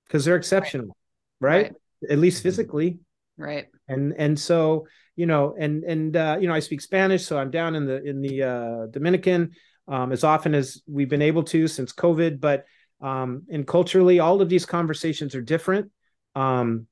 [0.05, 0.95] because they're exceptional,
[1.41, 1.63] right.
[1.63, 1.73] right?
[2.07, 2.49] At least mm-hmm.
[2.49, 2.99] physically.
[3.35, 3.65] Right.
[3.87, 7.51] And and so, you know, and and uh, you know, I speak Spanish, so I'm
[7.51, 9.51] down in the in the uh Dominican
[9.87, 12.65] um as often as we've been able to since COVID, but
[13.01, 15.91] um and culturally all of these conversations are different.
[16.35, 16.87] Um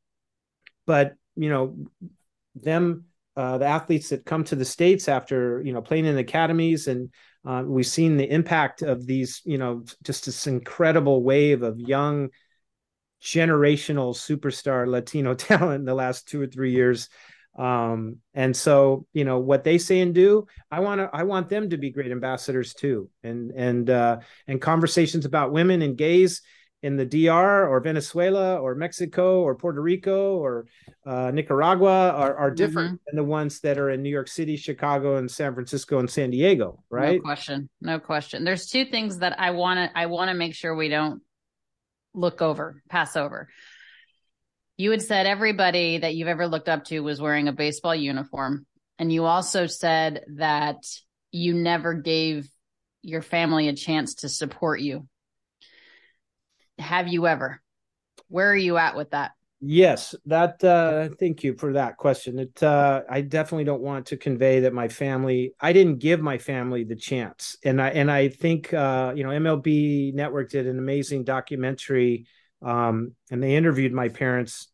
[0.85, 1.77] but you know,
[2.55, 3.05] them
[3.37, 7.09] uh, the athletes that come to the states after you know playing in academies and
[7.45, 12.29] uh, we've seen the impact of these you know just this incredible wave of young
[13.21, 17.09] generational superstar Latino talent in the last two or three years.
[17.57, 21.49] Um, and so, you know, what they say and do, I want to, I want
[21.49, 23.09] them to be great ambassadors too.
[23.23, 26.41] And, and, uh, and conversations about women and gays
[26.83, 30.65] in the DR or Venezuela or Mexico or Puerto Rico or
[31.05, 33.03] uh, Nicaragua are, are different mm-hmm.
[33.05, 36.31] than the ones that are in New York City, Chicago, and San Francisco and San
[36.31, 37.17] Diego, right?
[37.17, 38.43] No question, no question.
[38.43, 41.21] There's two things that I want to I want to make sure we don't
[42.13, 43.47] look over, pass over.
[44.81, 48.65] You had said everybody that you've ever looked up to was wearing a baseball uniform.
[48.97, 50.77] And you also said that
[51.31, 52.49] you never gave
[53.03, 55.07] your family a chance to support you.
[56.79, 57.61] Have you ever?
[58.27, 59.33] Where are you at with that?
[59.59, 62.39] Yes, that uh thank you for that question.
[62.39, 66.39] It uh I definitely don't want to convey that my family I didn't give my
[66.39, 67.55] family the chance.
[67.63, 72.25] And I and I think uh you know MLB Network did an amazing documentary
[72.63, 74.70] um and they interviewed my parents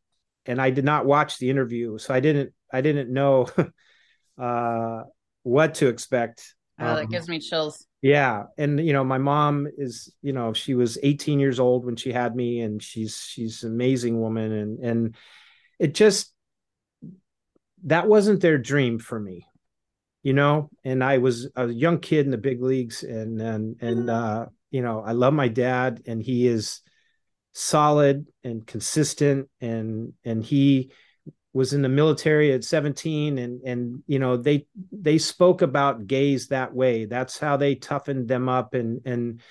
[0.48, 3.48] and I did not watch the interview so I didn't I didn't know
[4.38, 5.04] uh
[5.44, 6.56] what to expect.
[6.80, 7.88] Oh, that um, gives me chills.
[8.04, 11.96] yeah and you know my mom is you know she was 18 years old when
[11.96, 15.16] she had me and she's she's an amazing woman and and
[15.80, 16.32] it just
[17.86, 19.48] that wasn't their dream for me
[20.24, 20.70] you know?
[20.84, 24.82] And i was a young kid in the big leagues and and and uh you
[24.82, 26.82] know i love my dad and he is
[27.58, 30.92] solid and consistent and and he
[31.54, 36.50] was in the military at 17 and and you know they they spoke about gays
[36.50, 37.06] that way.
[37.06, 39.42] That's how they toughened them up and and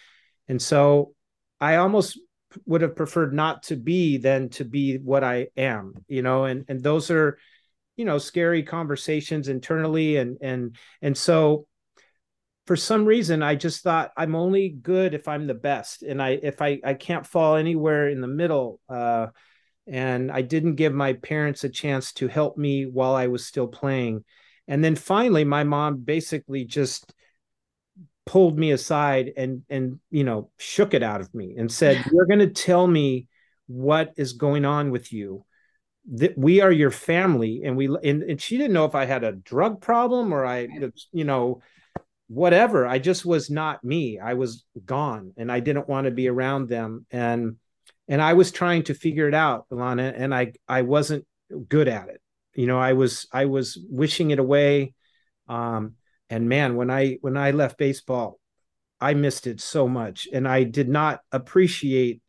[0.49, 1.15] and so
[1.61, 2.19] i almost
[2.65, 6.65] would have preferred not to be than to be what i am you know and
[6.69, 7.39] and those are
[7.97, 11.67] you know scary conversations internally and and and so
[12.67, 16.31] for some reason i just thought i'm only good if i'm the best and i
[16.31, 19.27] if i i can't fall anywhere in the middle uh
[19.87, 23.69] and I didn't give my parents a chance to help me while I was still
[23.69, 24.25] playing.
[24.67, 27.15] And then finally, my mom basically just
[28.25, 32.27] pulled me aside and and you know shook it out of me and said, "You're
[32.27, 33.29] going to tell me
[33.69, 35.45] what is going on with you."
[36.13, 39.23] That we are your family, and we and, and she didn't know if I had
[39.23, 40.69] a drug problem or I,
[41.13, 41.63] you know,
[42.29, 42.87] whatever.
[42.87, 44.19] I just was not me.
[44.19, 47.07] I was gone, and I didn't want to be around them.
[47.11, 47.57] And
[48.09, 51.27] and I was trying to figure it out, Alana, and I I wasn't
[51.69, 52.21] good at it.
[52.55, 54.95] You know, I was I was wishing it away.
[55.49, 55.95] Um,
[56.31, 58.41] and man, when I when I left baseball,
[59.01, 62.23] I missed it so much, and I did not appreciate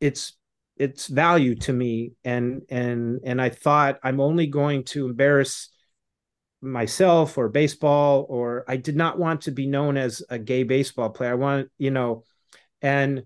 [0.00, 0.34] its
[0.76, 2.12] its value to me.
[2.24, 5.70] And and and I thought I'm only going to embarrass
[6.62, 11.10] myself or baseball, or I did not want to be known as a gay baseball
[11.10, 11.32] player.
[11.32, 12.24] I want, you know,
[12.80, 13.24] and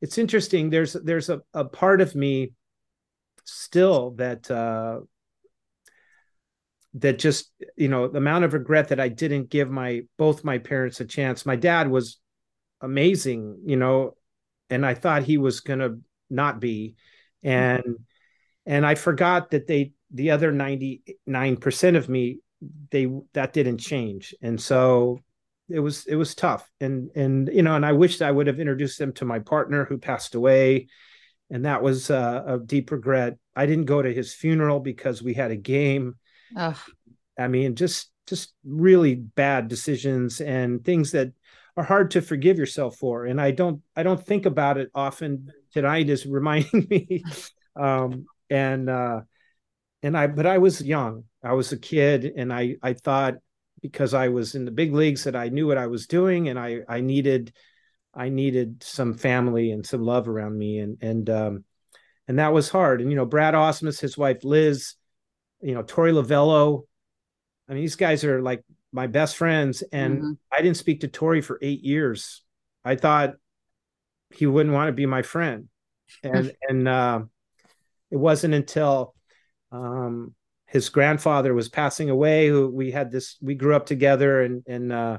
[0.00, 0.70] it's interesting.
[0.70, 2.52] There's there's a, a part of me
[3.44, 5.00] still that uh,
[6.94, 10.58] that just you know the amount of regret that I didn't give my both my
[10.58, 11.44] parents a chance.
[11.44, 12.18] My dad was
[12.80, 14.16] amazing, you know,
[14.70, 16.00] and I thought he was to
[16.30, 16.96] not be,
[17.42, 17.98] and
[18.64, 22.38] and I forgot that they the other ninety nine percent of me
[22.90, 25.20] they that didn't change, and so
[25.68, 28.60] it was it was tough, and and you know, and I wished I would have
[28.60, 30.88] introduced them to my partner who passed away.
[31.52, 33.36] And that was uh, a deep regret.
[33.56, 36.14] I didn't go to his funeral because we had a game
[36.56, 36.76] Ugh.
[37.38, 41.32] I mean, just just really bad decisions and things that
[41.76, 43.24] are hard to forgive yourself for.
[43.26, 45.50] And I don't I don't think about it often.
[45.72, 47.22] Tonight is reminding me.
[47.76, 49.22] Um, and uh,
[50.02, 51.24] and I but I was young.
[51.42, 53.34] I was a kid, and I I thought
[53.80, 56.58] because I was in the big leagues that I knew what I was doing, and
[56.58, 57.52] I I needed
[58.14, 61.64] I needed some family and some love around me, and and um,
[62.28, 63.00] and that was hard.
[63.00, 64.94] And you know, Brad Ausmus, his wife Liz,
[65.62, 66.84] you know, Torey Lovullo.
[67.68, 69.82] I mean, these guys are like my best friends.
[69.92, 70.32] And mm-hmm.
[70.52, 72.42] I didn't speak to Torey for eight years.
[72.84, 73.34] I thought
[74.30, 75.68] he wouldn't want to be my friend.
[76.22, 77.22] And and uh,
[78.10, 79.14] it wasn't until
[79.70, 80.34] um,
[80.70, 84.92] his grandfather was passing away who we had this we grew up together and and
[84.92, 85.18] uh,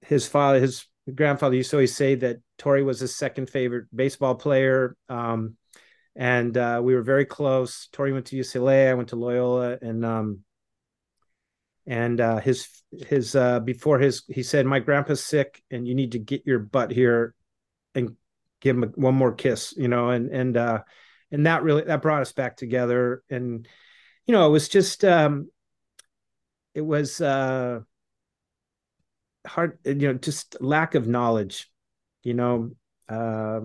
[0.00, 4.34] his father his grandfather used to always say that Torey was his second favorite baseball
[4.34, 4.96] player.
[5.08, 5.56] Um,
[6.16, 7.88] and uh, we were very close.
[7.92, 10.40] Torey went to UCLA, I went to Loyola, and um,
[11.86, 12.68] and uh, his
[13.06, 16.58] his uh, before his he said, "My grandpa's sick, and you need to get your
[16.58, 17.34] butt here
[17.94, 18.16] and
[18.60, 20.82] give him a, one more kiss," you know, and and uh,
[21.30, 23.68] and that really that brought us back together, and
[24.26, 25.50] you know, it was just um,
[26.74, 27.80] it was uh,
[29.46, 31.70] hard, you know, just lack of knowledge,
[32.22, 32.70] you know.
[33.08, 33.60] Uh,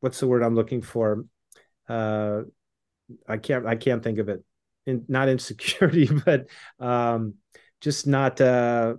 [0.00, 1.24] what's the word I'm looking for?
[1.88, 2.42] uh,
[3.26, 4.44] I can't I can't think of it.
[4.86, 6.46] In, not insecurity, but
[6.78, 7.34] um,
[7.80, 8.94] just not uh,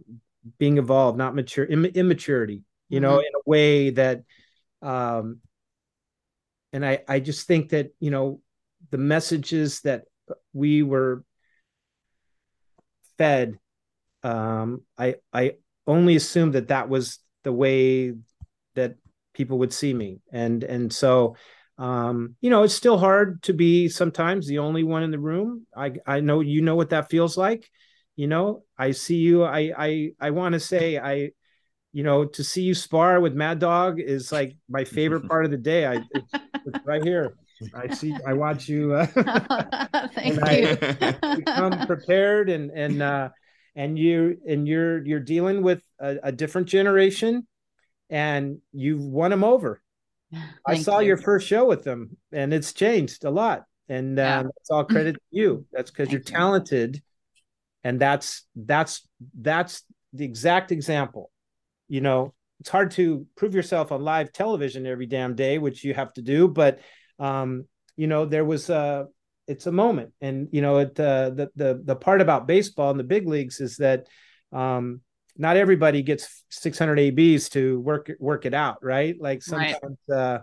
[0.57, 2.63] being evolved, not mature, Im- immaturity.
[2.89, 3.03] You mm-hmm.
[3.03, 4.23] know, in a way that,
[4.81, 5.39] um,
[6.73, 8.41] and I I just think that you know
[8.91, 10.03] the messages that
[10.53, 11.23] we were
[13.17, 13.57] fed.
[14.23, 15.53] Um, I I
[15.87, 18.13] only assumed that that was the way
[18.75, 18.95] that
[19.33, 21.35] people would see me, and and so
[21.79, 25.65] um, you know, it's still hard to be sometimes the only one in the room.
[25.75, 27.69] I I know you know what that feels like.
[28.17, 29.45] You know, I see you.
[29.45, 31.31] I I I want to say I,
[31.93, 35.51] you know, to see you spar with Mad Dog is like my favorite part of
[35.51, 35.85] the day.
[35.85, 36.33] I it's,
[36.65, 37.33] it's right here.
[37.73, 38.15] I see.
[38.25, 38.93] I watch you.
[38.93, 39.05] Uh,
[40.15, 40.41] Thank you.
[40.43, 43.29] I, come prepared and and uh,
[43.75, 47.47] and you and you're you're dealing with a, a different generation,
[48.09, 49.81] and you've won them over
[50.65, 51.07] I saw you.
[51.07, 53.63] your first show with them, and it's changed a lot.
[53.87, 54.43] And uh, yeah.
[54.43, 55.65] that's all credit to you.
[55.71, 57.01] That's because you're talented,
[57.83, 59.07] and that's that's
[59.39, 59.83] that's
[60.13, 61.31] the exact example.
[61.87, 65.95] You know, it's hard to prove yourself on live television every damn day, which you
[65.95, 66.47] have to do.
[66.47, 66.79] But
[67.19, 67.65] um,
[67.95, 69.07] you know, there was a
[69.47, 72.97] it's a moment, and you know, it uh, the the the part about baseball in
[72.97, 74.07] the big leagues is that
[74.51, 75.01] um,
[75.39, 80.15] not everybody gets 600 abs to work work it out right like sometimes right.
[80.15, 80.39] uh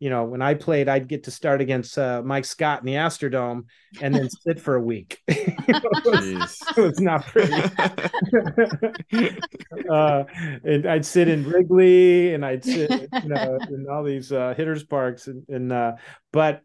[0.00, 2.94] you know when i played i'd get to start against uh, mike scott in the
[2.94, 3.66] astrodome
[4.00, 5.20] and then sit for a week.
[5.72, 7.52] It, was, it, was, not pretty.
[9.88, 10.24] Uh,
[10.64, 14.82] and i'd sit in wrigley and i'd sit you know in all these uh, hitters
[14.82, 15.92] parks and, and uh,
[16.32, 16.62] but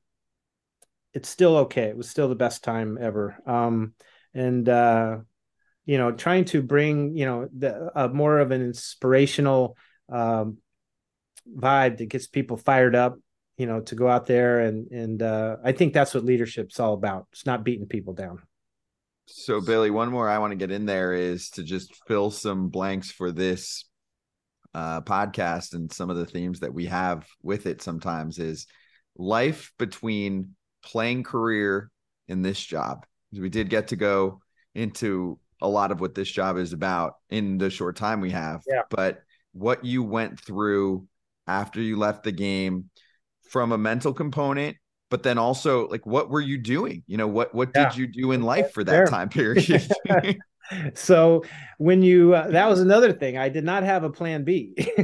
[1.14, 1.84] it's still okay.
[1.84, 3.38] It was still the best time ever.
[3.46, 3.94] Um
[4.34, 5.18] and uh
[5.86, 9.78] you know trying to bring you know the uh, more of an inspirational
[10.12, 10.58] um,
[11.48, 13.18] vibe that gets people fired up
[13.58, 16.94] you know to go out there and and uh, i think that's what leadership's all
[16.94, 18.40] about it's not beating people down
[19.28, 22.70] so billy one more i want to get in there is to just fill some
[22.70, 23.86] blanks for this
[24.74, 28.68] uh, podcast and some of the themes that we have with it sometimes is
[29.18, 30.54] life between
[30.84, 31.90] playing career
[32.28, 34.42] in this job we did get to go
[34.74, 38.62] into a lot of what this job is about in the short time we have.
[38.68, 38.82] Yeah.
[38.90, 39.22] But
[39.54, 41.08] what you went through
[41.48, 42.90] after you left the game
[43.56, 44.76] from a mental component,
[45.10, 47.04] but then also like what were you doing?
[47.08, 47.88] You know, what what yeah.
[47.88, 49.08] did you do in life for that there.
[49.08, 49.88] time period?
[50.94, 51.42] so
[51.78, 54.74] when you uh, that was another thing i did not have a plan b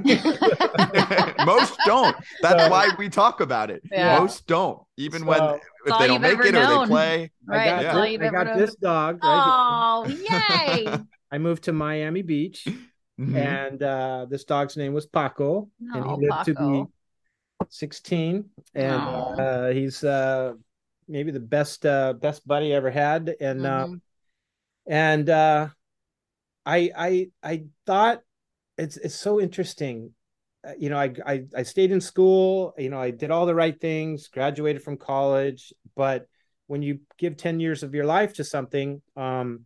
[1.46, 4.18] most don't that's so, why we talk about it yeah.
[4.18, 6.66] most don't even so, when if they don't make it known.
[6.66, 8.28] or they play right i got, yeah.
[8.28, 10.98] I got this dog right oh yay
[11.32, 13.36] i moved to miami beach mm-hmm.
[13.36, 16.44] and uh, this dog's name was paco and he lived Paco.
[16.46, 16.92] to be
[17.70, 19.02] 16 and
[19.40, 20.54] uh, he's uh
[21.08, 23.84] maybe the best uh, best buddy I ever had, and mm-hmm.
[23.84, 24.02] um,
[24.88, 25.68] and uh,
[26.66, 28.22] I I I thought
[28.78, 30.12] it's it's so interesting.
[30.68, 32.74] Uh, you know, I, I I stayed in school.
[32.78, 36.28] You know, I did all the right things, graduated from college, but
[36.68, 39.66] when you give 10 years of your life to something um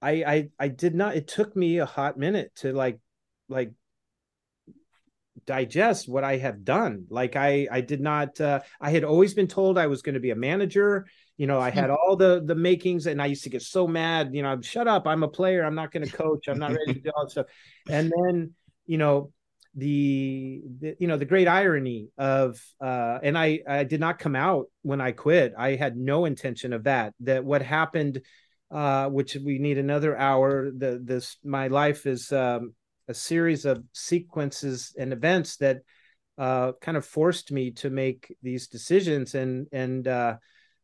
[0.00, 1.16] I, I I did not.
[1.16, 3.00] It took me a hot minute to like
[3.48, 3.72] like
[5.46, 7.06] digest what I have done.
[7.10, 8.40] Like I I did not.
[8.40, 11.06] Uh, I had always been told I was going to be a manager.
[11.36, 14.34] You know, I had all the the makings, and I used to get so mad.
[14.34, 15.06] You know, i shut up.
[15.06, 15.64] I'm a player.
[15.64, 16.48] I'm not going to coach.
[16.48, 17.46] I'm not ready to do all that stuff.
[17.88, 18.52] And then
[18.86, 19.32] you know
[19.76, 24.36] the, the you know the great irony of uh and i i did not come
[24.36, 28.20] out when i quit i had no intention of that that what happened
[28.74, 30.70] uh, which we need another hour.
[30.76, 32.74] The this my life is um,
[33.08, 35.82] a series of sequences and events that
[36.38, 39.34] uh, kind of forced me to make these decisions.
[39.34, 40.36] And and uh,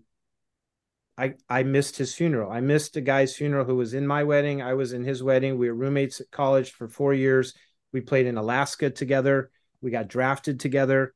[1.17, 2.51] I I missed his funeral.
[2.51, 4.61] I missed a guy's funeral who was in my wedding.
[4.61, 5.57] I was in his wedding.
[5.57, 7.53] We were roommates at college for four years.
[7.91, 9.49] We played in Alaska together.
[9.81, 11.13] We got drafted together.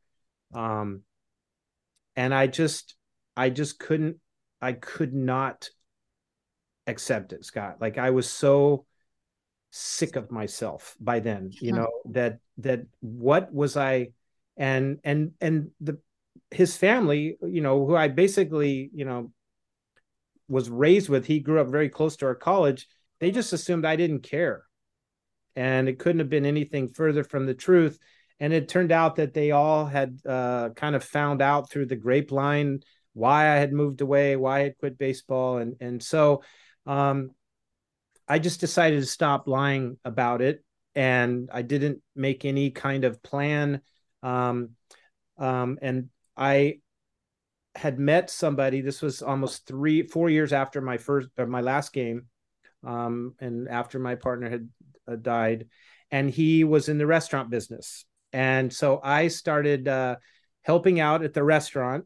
[0.53, 1.01] Um,
[2.15, 2.95] and I just
[3.37, 4.17] I just couldn't
[4.61, 5.69] I could not
[6.87, 7.77] accept it, Scott.
[7.79, 8.85] Like I was so
[9.71, 14.09] sick of myself by then, you know, that that what was I
[14.57, 15.99] and and and the
[16.51, 19.31] his family, you know, who I basically, you know,
[20.47, 22.87] was raised with, he grew up very close to our college.
[23.19, 24.63] They just assumed I didn't care.
[25.55, 27.97] And it couldn't have been anything further from the truth.
[28.41, 31.95] And it turned out that they all had uh, kind of found out through the
[31.95, 32.81] grapevine
[33.13, 35.59] why I had moved away, why I had quit baseball.
[35.59, 36.43] And, and so
[36.85, 37.31] um,
[38.27, 40.65] I just decided to stop lying about it.
[40.95, 43.81] And I didn't make any kind of plan.
[44.23, 44.71] Um,
[45.37, 46.79] um, and I
[47.75, 48.81] had met somebody.
[48.81, 52.25] This was almost three, four years after my first, or my last game,
[52.83, 54.69] um, and after my partner had
[55.07, 55.67] uh, died,
[56.09, 60.17] and he was in the restaurant business, and so I started uh,
[60.61, 62.05] helping out at the restaurant,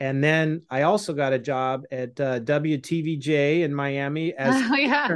[0.00, 5.08] and then I also got a job at uh, WTVJ in Miami as oh, yeah.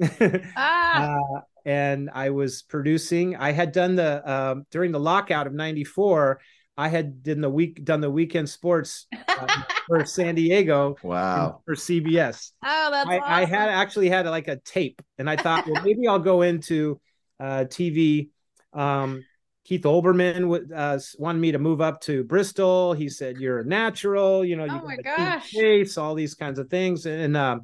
[0.56, 1.16] ah.
[1.16, 3.34] Uh, and I was producing.
[3.36, 6.40] I had done the um, during the lockout of '94.
[6.78, 10.96] I had done the week done the weekend sports uh, for San Diego.
[11.02, 11.62] Wow.
[11.64, 12.52] For CBS.
[12.64, 13.32] Oh, that's I, awesome.
[13.32, 17.00] I, had actually had like a tape, and I thought, well, maybe I'll go into
[17.40, 18.28] uh, TV.
[18.72, 19.24] Um,
[19.66, 22.92] Keith Olbermann uh, wanted me to move up to Bristol.
[22.92, 24.44] He said, "You're a natural.
[24.44, 27.58] You know, you oh got a face, all these kinds of things." And uh,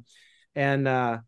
[0.53, 1.19] and uh,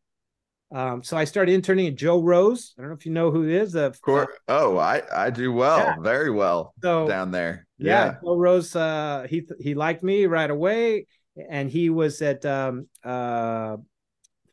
[0.74, 2.74] um, so I started interning at Joe Rose.
[2.78, 3.74] I don't know if you know who he is.
[3.76, 4.28] of course.
[4.50, 5.96] oh, I I do well, yeah.
[6.02, 7.66] very well so, down there.
[7.78, 8.16] Yeah, yeah.
[8.22, 8.76] Joe Rose.
[8.76, 11.08] Uh, he he liked me right away,
[11.50, 13.78] and he was at um, uh,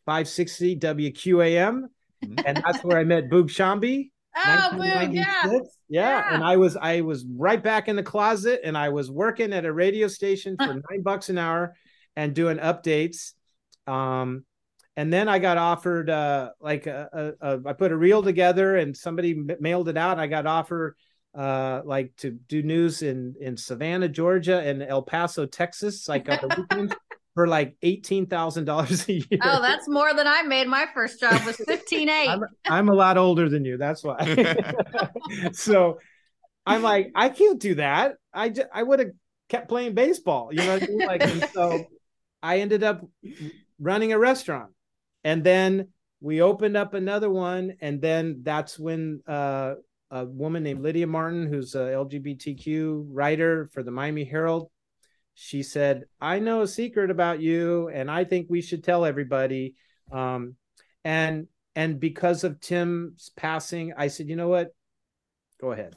[0.06, 1.82] 560 WQAM,
[2.24, 2.34] mm-hmm.
[2.46, 4.10] and that's where I met Boog Sciambi.
[4.36, 5.58] Oh, Boog, yeah.
[5.92, 6.18] Yeah.
[6.18, 9.52] yeah, and I was I was right back in the closet, and I was working
[9.52, 11.76] at a radio station for nine bucks an hour,
[12.16, 13.32] and doing updates.
[13.86, 14.44] Um,
[14.96, 18.76] and then I got offered uh, like a, a, a, I put a reel together
[18.76, 20.18] and somebody mailed it out.
[20.18, 20.96] I got offered
[21.34, 26.38] uh, like to do news in in Savannah, Georgia, and El Paso, Texas, like on
[26.42, 26.94] the weekends
[27.34, 29.40] for like eighteen thousand dollars a year.
[29.42, 30.68] Oh, that's more than I made.
[30.68, 32.28] My first job was fifteen eight.
[32.28, 33.76] I'm, I'm a lot older than you.
[33.76, 34.46] That's why.
[35.52, 35.98] so
[36.66, 38.14] I'm like, I can't do that.
[38.32, 39.10] I just, I would have
[39.48, 40.50] kept playing baseball.
[40.52, 40.98] You know, I mean?
[40.98, 41.84] like so.
[42.44, 43.06] I ended up
[43.78, 44.72] running a restaurant
[45.24, 45.88] and then
[46.20, 49.74] we opened up another one and then that's when uh,
[50.10, 54.70] a woman named lydia martin who's a lgbtq writer for the miami herald
[55.34, 59.74] she said i know a secret about you and i think we should tell everybody
[60.10, 60.56] um,
[61.04, 64.74] and and because of tim's passing i said you know what
[65.60, 65.96] go ahead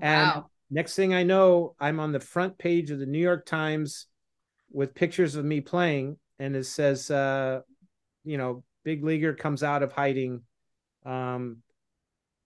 [0.00, 0.50] and wow.
[0.70, 4.06] next thing i know i'm on the front page of the new york times
[4.70, 7.60] with pictures of me playing and it says uh,
[8.28, 10.42] you know, big leaguer comes out of hiding.
[11.06, 11.58] Um,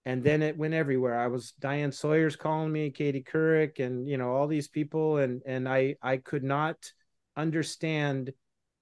[0.05, 1.19] and then it went everywhere.
[1.19, 5.43] I was Diane Sawyer's calling me, Katie Couric, and you know all these people, and
[5.47, 6.77] and I I could not
[7.37, 8.33] understand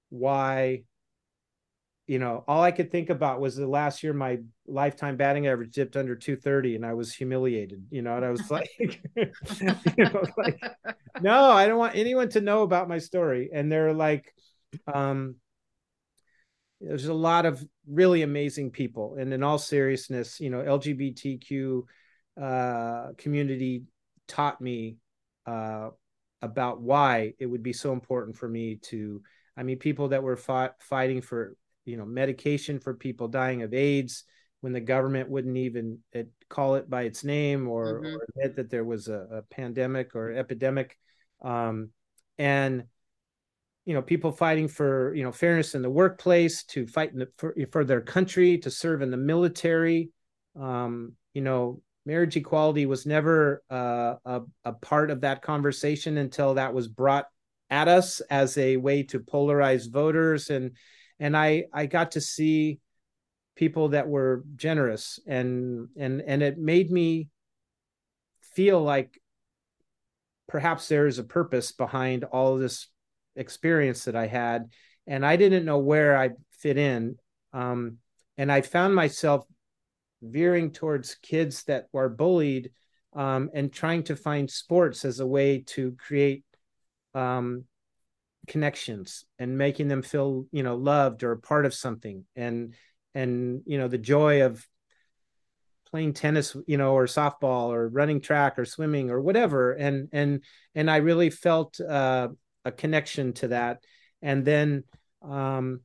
[0.09, 0.85] why.
[2.07, 5.73] You know, all I could think about was the last year my lifetime batting average
[5.73, 7.85] dipped under 230, and I was humiliated.
[7.91, 8.71] You know, and I was like,
[9.15, 10.61] you know, like,
[11.21, 13.51] no, I don't want anyone to know about my story.
[13.53, 14.35] And they're like,
[14.93, 15.37] um,
[16.81, 21.83] there's a lot of really amazing people and in all seriousness you know lgbtq
[22.41, 23.83] uh, community
[24.29, 24.97] taught me
[25.47, 25.91] uh,
[26.41, 29.23] about why it would be so important for me to
[29.57, 33.75] i mean people that were fought, fighting for you know medication for people dying of
[33.75, 34.25] aids
[34.61, 38.15] when the government wouldn't even it, call it by its name or, mm-hmm.
[38.15, 40.99] or admit that there was a, a pandemic or epidemic
[41.43, 41.91] um,
[42.39, 42.85] and
[43.91, 47.57] you know people fighting for you know fairness in the workplace to fight the, for,
[47.73, 50.11] for their country to serve in the military.
[50.55, 56.55] Um, you know marriage equality was never uh, a, a part of that conversation until
[56.55, 57.27] that was brought
[57.69, 60.51] at us as a way to polarize voters.
[60.51, 60.77] And
[61.19, 62.79] and i i got to see
[63.57, 67.27] people that were generous and and and it made me
[68.55, 69.21] feel like
[70.47, 72.87] perhaps there is a purpose behind all this
[73.37, 74.71] experience that I had,
[75.07, 77.17] and I didn't know where I fit in.
[77.53, 77.99] Um,
[78.37, 79.45] and I found myself
[80.23, 82.71] veering towards kids that were bullied
[83.15, 86.45] um, and trying to find sports as a way to create
[87.15, 87.65] um,
[88.47, 92.25] connections and making them feel, you know, loved or part of something.
[92.37, 92.75] And
[93.15, 94.67] and you know the joy of
[95.91, 100.45] playing tennis you know or softball or running track or swimming or whatever and and
[100.75, 102.29] and i really felt uh,
[102.65, 103.83] a connection to that.
[104.23, 104.85] And then
[105.23, 105.81] um,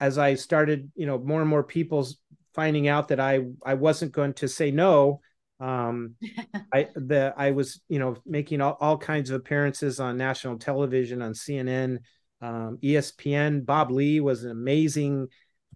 [0.00, 2.06] as i started you know more and more people
[2.52, 5.20] finding out that i i wasn't going to say no
[5.60, 6.14] um
[6.74, 11.22] i the i was you know making all, all kinds of appearances on national television
[11.22, 11.98] on cnn
[12.42, 15.28] um, espn bob Ley was an amazing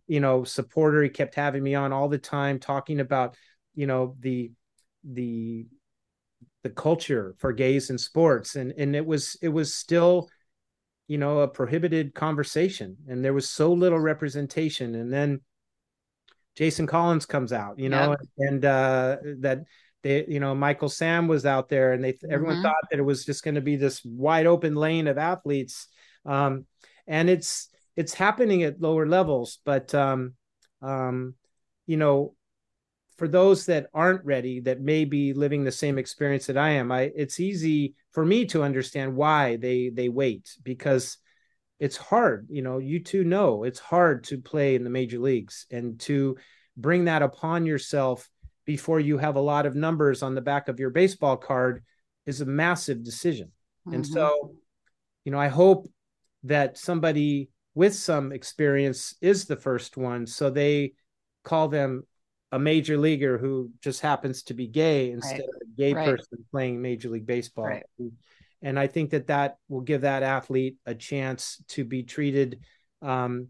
[0.08, 1.02] you know supporter.
[1.02, 3.36] He kept having me on all the time talking about
[3.74, 4.50] you know the
[5.04, 5.66] the
[6.62, 8.56] the culture for gays in sports.
[8.56, 10.28] And and it was it was still
[11.06, 14.94] you know a prohibited conversation and there was so little representation.
[14.94, 15.40] And then
[16.58, 19.60] jason collins comes out you know and uh that
[20.02, 22.32] they you know michael sam was out there and they mm-hmm.
[22.32, 25.86] everyone thought that it was just going to be this wide open lane of athletes.
[26.26, 26.66] Um
[27.06, 30.34] and it's it's happening at lower levels but um
[30.82, 31.34] um
[31.86, 32.34] you know
[33.18, 36.90] for those that aren't ready that may be living the same experience that i am
[36.90, 41.18] i it's easy for me to understand why they they wait because
[41.80, 45.66] it's hard you know you two know it's hard to play in the major leagues
[45.70, 46.36] and to
[46.76, 48.30] bring that upon yourself
[48.64, 51.82] before you have a lot of numbers on the back of your baseball card
[52.26, 53.48] is a massive decision
[53.86, 53.96] mm-hmm.
[53.96, 54.52] and so
[55.24, 55.90] you know i hope
[56.44, 60.92] that somebody with some experience is the first one so they
[61.44, 62.02] call them
[62.52, 65.48] a major leaguer who just happens to be gay instead right.
[65.48, 66.06] of a gay right.
[66.06, 67.84] person playing major league baseball right.
[68.62, 72.60] and i think that that will give that athlete a chance to be treated
[73.02, 73.48] um,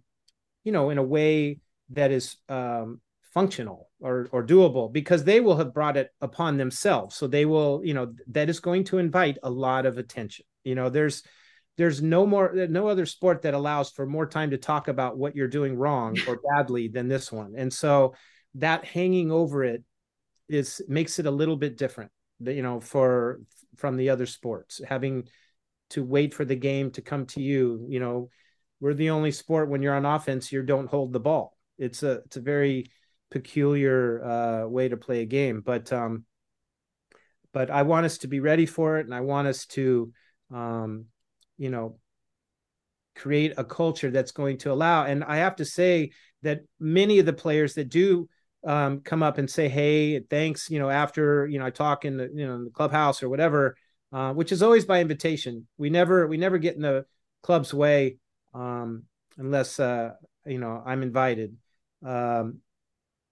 [0.65, 1.59] you know in a way
[1.91, 3.01] that is um,
[3.33, 7.81] functional or or doable because they will have brought it upon themselves so they will
[7.85, 11.23] you know that is going to invite a lot of attention you know there's
[11.77, 15.37] there's no more no other sport that allows for more time to talk about what
[15.37, 18.15] you're doing wrong or badly than this one and so
[18.55, 19.83] that hanging over it
[20.49, 23.41] is makes it a little bit different you know for
[23.77, 24.81] from the other sports.
[24.87, 25.29] Having
[25.91, 28.29] to wait for the game to come to you you know
[28.81, 31.57] we're the only sport when you're on offense you don't hold the ball.
[31.79, 32.91] It's a it's a very
[33.31, 36.25] peculiar uh, way to play a game but um
[37.53, 40.11] but i want us to be ready for it and i want us to
[40.51, 41.05] um
[41.59, 41.99] you know
[43.15, 46.11] create a culture that's going to allow and i have to say
[46.43, 48.27] that many of the players that do
[48.65, 52.17] um, come up and say, "Hey, thanks," you know, after you know I talk in
[52.17, 53.77] the you know in the clubhouse or whatever,
[54.13, 55.67] uh, which is always by invitation.
[55.77, 57.07] We never we never get in the
[57.43, 58.19] club's way
[58.55, 59.05] um,
[59.37, 60.13] unless uh,
[60.47, 61.57] you know I'm invited.
[62.05, 62.59] Um,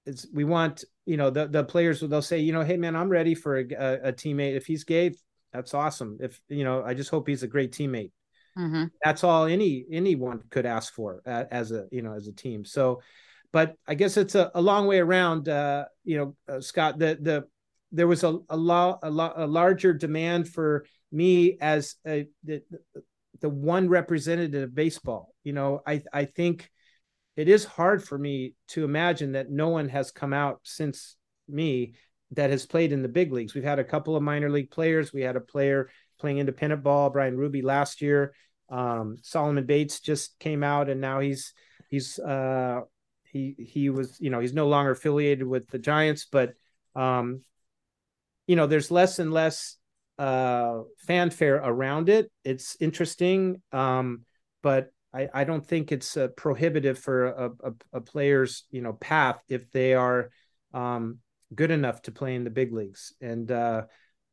[0.04, 3.08] it's we want you know the the players they'll say you know hey man I'm
[3.08, 5.12] ready for a, a, a teammate if he's gay
[5.52, 8.12] that's awesome if you know I just hope he's a great teammate.
[8.58, 8.84] Mm-hmm.
[9.02, 12.64] That's all any anyone could ask for uh, as a you know as a team.
[12.64, 13.00] So
[13.56, 15.48] but I guess it's a, a long way around.
[15.48, 17.44] Uh, you know, uh, Scott, the the
[17.90, 22.60] there was a a, lo- a, lo- a larger demand for me as a, the
[23.40, 25.34] the one representative of baseball.
[25.42, 26.68] You know, I I think
[27.34, 31.16] it is hard for me to imagine that no one has come out since
[31.48, 31.94] me
[32.32, 33.54] that has played in the big leagues.
[33.54, 35.14] We've had a couple of minor league players.
[35.14, 35.88] We had a player
[36.20, 38.34] playing independent ball, Bryan Ruby last year.
[38.68, 41.54] Um, Solomon Bates just came out, and now he's
[41.88, 42.82] he's uh,
[43.30, 46.54] he he was you know he's no longer affiliated with the Giants, but
[46.94, 47.42] um,
[48.46, 49.76] you know there's less and less
[50.18, 52.30] uh, fanfare around it.
[52.44, 54.22] It's interesting, um,
[54.62, 58.92] but I, I don't think it's uh, prohibitive for a, a, a, player's you know
[58.94, 60.30] path if they are
[60.74, 61.18] um,
[61.54, 63.12] good enough to play in the big leagues.
[63.20, 63.84] And uh,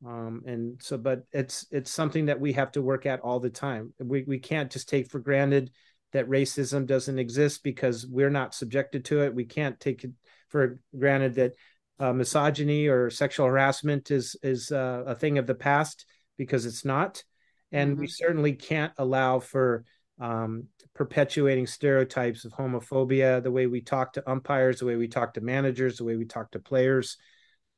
[0.06, 3.50] um, and so, but it's it's something that we have to work at all the
[3.50, 3.94] time.
[4.00, 5.72] We we can't just take for granted
[6.14, 9.36] that racism doesn't exist because we're not subjected to it.
[9.36, 10.12] We can't take it
[10.50, 11.54] for granted that
[12.00, 16.06] uh, misogyny or sexual harassment is is uh, a thing of the past
[16.38, 17.24] because it's not,
[17.72, 18.02] and mm-hmm.
[18.02, 19.86] we certainly can't allow for
[20.20, 23.42] um, perpetuating stereotypes of homophobia.
[23.42, 26.26] The way we talk to umpires, the way we talk to managers, the way we
[26.26, 27.18] talk to players.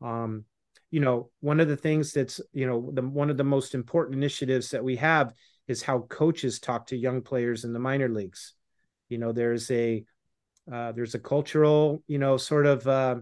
[0.02, 0.46] Um,
[0.92, 4.18] you know, one of the things that's you know the one of the most important
[4.18, 5.34] initiatives that we have
[5.68, 8.54] is how coaches talk to young players in the minor leagues.
[9.10, 10.04] You know, there's a
[10.72, 13.16] uh, there's a cultural, you know, sort of uh,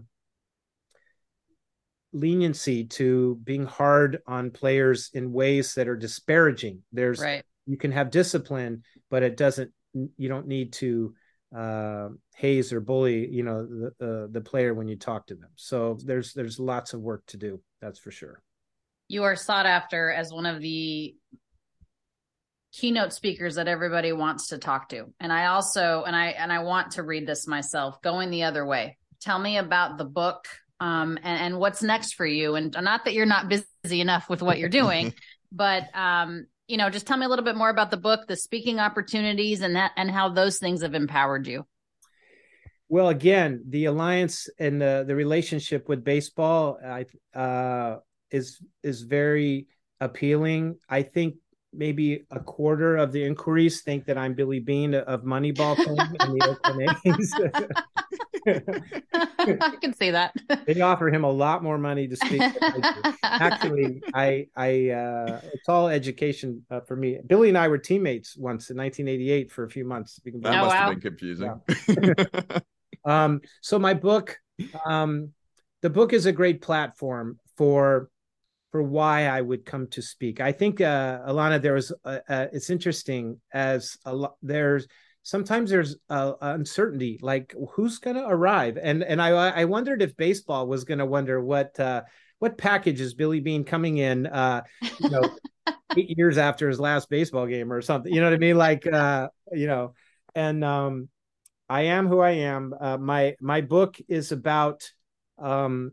[2.12, 6.82] leniency to being hard on players in ways that are disparaging.
[6.92, 7.44] There's right.
[7.66, 9.72] you can have discipline, but it doesn't.
[9.92, 11.14] You don't need to
[11.56, 15.50] uh, haze or bully, you know, the uh, the player when you talk to them.
[15.56, 17.60] So there's there's lots of work to do.
[17.80, 18.42] That's for sure.
[19.08, 21.14] You are sought after as one of the
[22.74, 25.06] keynote speakers that everybody wants to talk to.
[25.20, 28.00] And I also and I and I want to read this myself.
[28.02, 28.98] Going the other way.
[29.20, 30.46] Tell me about the book
[30.80, 32.56] um, and, and what's next for you.
[32.56, 35.14] And not that you're not busy enough with what you're doing,
[35.52, 38.36] but um, you know, just tell me a little bit more about the book, the
[38.36, 41.66] speaking opportunities, and that and how those things have empowered you.
[42.88, 47.06] Well, again, the alliance and the the relationship with baseball, I
[47.38, 47.98] uh,
[48.30, 49.68] is is very
[50.00, 50.78] appealing.
[50.88, 51.36] I think
[51.76, 56.40] maybe a quarter of the inquiries think that I'm Billy Beane of Moneyball fame and
[56.40, 57.34] the Oakland A's.
[58.46, 60.34] I can see that.
[60.66, 62.42] they offer him a lot more money to speak.
[62.42, 67.18] I Actually, I, I, uh, it's all education uh, for me.
[67.26, 70.20] Billy and I were teammates once in 1988 for a few months.
[70.24, 70.70] That oh, must wow.
[70.70, 71.60] have been confusing.
[71.88, 72.58] Yeah.
[73.04, 74.38] um, so my book,
[74.84, 75.30] um,
[75.82, 78.08] the book is a great platform for
[78.74, 80.40] for why I would come to speak.
[80.40, 84.88] I think uh, Alana, there was uh, uh, it's interesting as a lo- there's
[85.22, 90.16] sometimes there's uh, uncertainty, like who's going to arrive, and and I I wondered if
[90.16, 92.02] baseball was going to wonder what uh,
[92.40, 94.62] what package is Billy Bean coming in, uh,
[94.98, 95.30] you know,
[95.96, 98.12] eight years after his last baseball game or something.
[98.12, 98.58] You know what I mean?
[98.58, 99.94] Like uh, you know,
[100.34, 101.08] and um,
[101.68, 102.74] I am who I am.
[102.80, 104.90] Uh, my my book is about
[105.38, 105.92] um,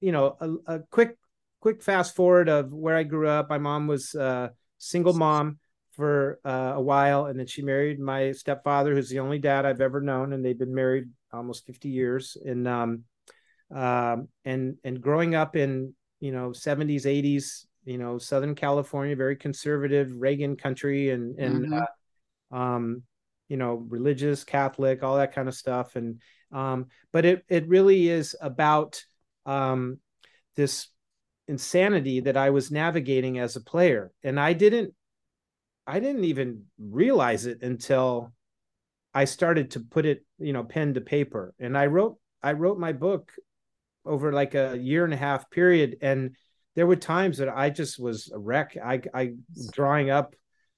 [0.00, 1.16] you know a, a quick
[1.64, 3.48] quick fast forward of where I grew up.
[3.48, 5.58] My mom was a single mom
[5.92, 9.80] for uh, a while, and then she married my stepfather, who's the only dad I've
[9.80, 12.36] ever known, and they've been married almost 50 years.
[12.44, 13.04] And um,
[13.74, 19.36] um, and and growing up in you know 70s, 80s, you know Southern California, very
[19.36, 21.80] conservative Reagan country, and and mm-hmm.
[22.52, 23.04] uh, um,
[23.48, 25.96] you know religious Catholic, all that kind of stuff.
[25.96, 26.20] And
[26.52, 29.02] um, but it it really is about
[29.46, 30.00] um,
[30.56, 30.88] this
[31.48, 34.10] insanity that I was navigating as a player.
[34.22, 34.94] And I didn't
[35.86, 38.32] I didn't even realize it until
[39.12, 41.54] I started to put it, you know, pen to paper.
[41.58, 43.32] And I wrote I wrote my book
[44.04, 46.36] over like a year and a half period and
[46.76, 48.76] there were times that I just was a wreck.
[48.82, 49.34] I I
[49.72, 50.34] drawing up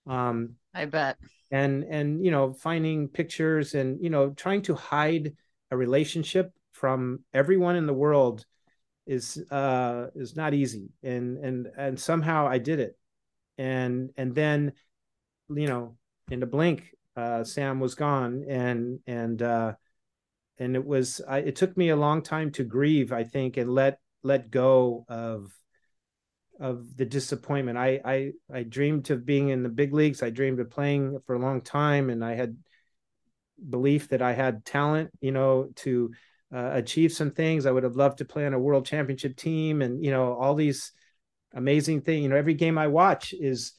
[0.07, 1.17] um I bet.
[1.51, 5.35] And and you know, finding pictures and you know, trying to hide
[5.71, 8.45] a relationship from everyone in the world
[9.07, 10.91] is uh is not easy.
[11.03, 12.99] And and and somehow i did it.
[13.59, 14.73] And and then
[15.49, 15.97] you know
[16.31, 19.75] in a blink uh sam was gone and and uh
[20.59, 23.71] and it was I, it took me a long time to grieve i think and
[23.73, 25.53] let let go of
[26.59, 27.79] of the disappointment.
[27.79, 30.23] I i i dreamed of being in the big leagues.
[30.23, 32.11] I dreamed of playing for a long time.
[32.11, 32.57] And i had
[33.71, 36.13] belief that i had talent you know to
[36.55, 37.67] uh, achieve some things.
[37.67, 40.55] I would have loved to play on a world championship team and, you know, all
[40.55, 40.93] these
[41.55, 42.23] amazing things.
[42.23, 43.73] You know, every game I watch is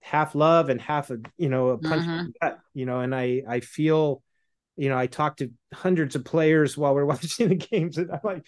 [0.00, 2.24] half love and half a, you know, a punch uh-huh.
[2.40, 4.22] gut, you know, and I, I feel,
[4.76, 8.20] you know, I talk to hundreds of players while we're watching the games and I'm
[8.22, 8.46] like,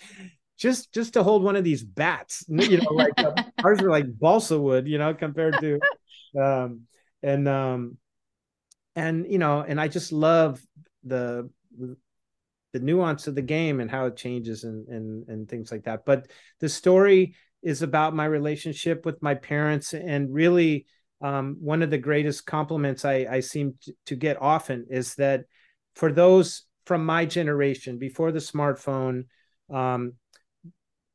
[0.58, 4.06] just, just to hold one of these bats, you know, like uh, ours are like
[4.18, 5.80] balsa wood, you know, compared to,
[6.40, 6.82] um,
[7.22, 7.96] and, um,
[8.94, 10.60] and, you know, and I just love
[11.04, 11.48] the,
[12.72, 16.04] the nuance of the game and how it changes and and and things like that.
[16.04, 20.86] But the story is about my relationship with my parents and really
[21.20, 23.74] um, one of the greatest compliments I, I seem
[24.06, 25.44] to, get often is that
[25.94, 29.26] for those from my generation before the smartphone
[29.72, 30.14] um,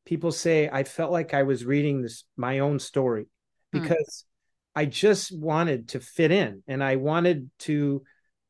[0.06, 3.26] people say i felt like i was reading this my own story
[3.74, 3.82] hmm.
[3.82, 4.26] because
[4.74, 4.80] hmm.
[4.80, 8.02] i just wanted to fit in and i wanted to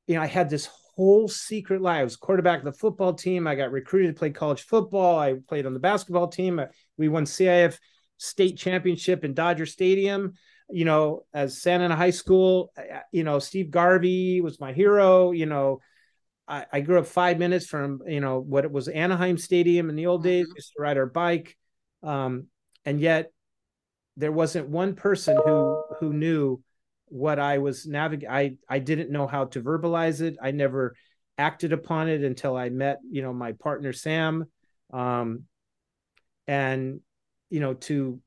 [0.05, 3.47] you know i had this whole secret life i was quarterback of the football team.
[3.47, 5.19] I got recruited to play college football.
[5.19, 6.59] I played on the basketball team.
[6.97, 7.77] We won cif
[8.17, 10.33] state championship in dodger stadium
[10.69, 12.73] you know as santa Ana high school.
[13.11, 15.79] You know steve garvey was my hero you know.
[16.49, 19.97] I, I, grew up five minutes from you know what it was Anaheim Stadium in
[19.97, 20.45] the old days.
[20.45, 20.53] Mm-hmm.
[20.53, 21.57] We used to ride our bike,
[22.03, 22.45] um,
[22.85, 23.33] and yet
[24.15, 26.63] there wasn't one person who who knew
[27.07, 28.29] what I was navigating.
[28.33, 30.37] I I didn't know how to verbalize it.
[30.41, 30.95] I never
[31.37, 34.45] acted upon it until I met you know my partner Sam,
[34.91, 35.43] um,
[36.47, 37.01] and
[37.49, 38.19] you know to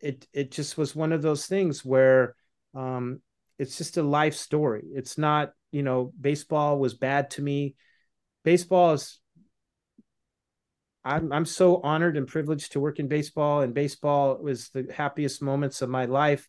[0.00, 2.34] it it just was one of those things where
[2.74, 3.20] um,
[3.58, 4.84] it's just a life story.
[4.94, 7.74] It's not you know, baseball was bad to me.
[8.44, 9.20] Baseball is
[11.04, 15.42] I'm I'm so honored and privileged to work in baseball, and baseball was the happiest
[15.42, 16.48] moments of my life.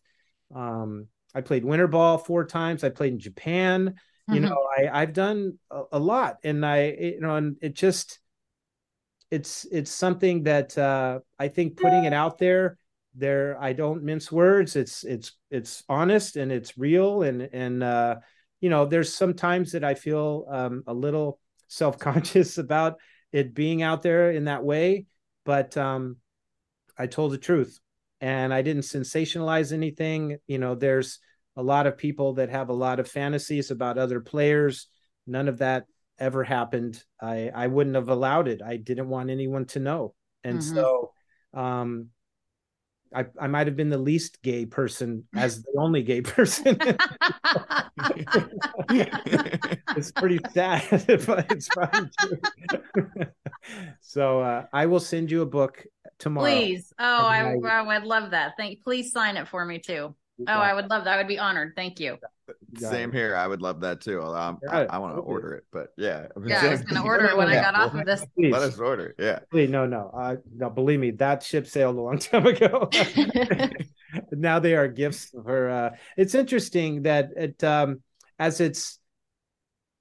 [0.54, 2.84] Um, I played winter ball four times.
[2.84, 3.94] I played in Japan.
[4.28, 4.34] Mm-hmm.
[4.34, 8.18] You know, I I've done a, a, lot, and I you know, and it just
[9.30, 12.76] it's it's something that uh, I think putting it out there
[13.14, 14.76] there I don't mince words.
[14.76, 18.16] It's it's it's honest and it's real and and uh,
[18.60, 22.98] you know, there's some times that I feel um, a little self conscious about
[23.32, 25.06] it being out there in that way,
[25.44, 26.16] but um,
[26.98, 27.78] I told the truth
[28.20, 30.38] and I didn't sensationalize anything.
[30.46, 31.18] You know, there's
[31.56, 34.88] a lot of people that have a lot of fantasies about other players.
[35.26, 35.86] None of that
[36.18, 37.02] ever happened.
[37.20, 38.60] I I wouldn't have allowed it.
[38.62, 40.14] I didn't want anyone to know.
[40.44, 40.74] And mm-hmm.
[40.74, 41.12] so
[41.54, 42.10] um
[43.14, 46.78] I, I might have been the least gay person as the only gay person.
[49.96, 50.84] it's pretty sad,
[51.26, 52.38] but it's probably true.
[54.00, 55.84] so uh, I will send you a book
[56.20, 56.46] tomorrow.
[56.46, 56.92] Please.
[56.98, 58.54] Oh, I, I, I would love that.
[58.56, 60.14] Thank please sign it for me too.
[60.48, 61.14] Oh, I would love that.
[61.14, 61.74] I would be honored.
[61.76, 62.18] Thank you.
[62.76, 63.36] Same here.
[63.36, 64.20] I would love that too.
[64.22, 66.26] I, I want to order it, but yeah.
[66.44, 68.24] Yeah, I was going to order it when I got off of this.
[68.36, 68.52] Please.
[68.52, 69.14] Let us order.
[69.18, 69.40] Yeah.
[69.50, 70.10] Please, no, no.
[70.16, 72.88] Uh, no, believe me, that ship sailed a long time ago.
[74.32, 75.68] now they are gifts for.
[75.68, 78.02] Uh, it's interesting that it, um,
[78.38, 78.98] as it's,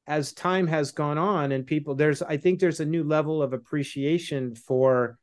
[0.08, 3.54] as time has gone on and people, there's, I think there's a new level of
[3.54, 5.20] appreciation for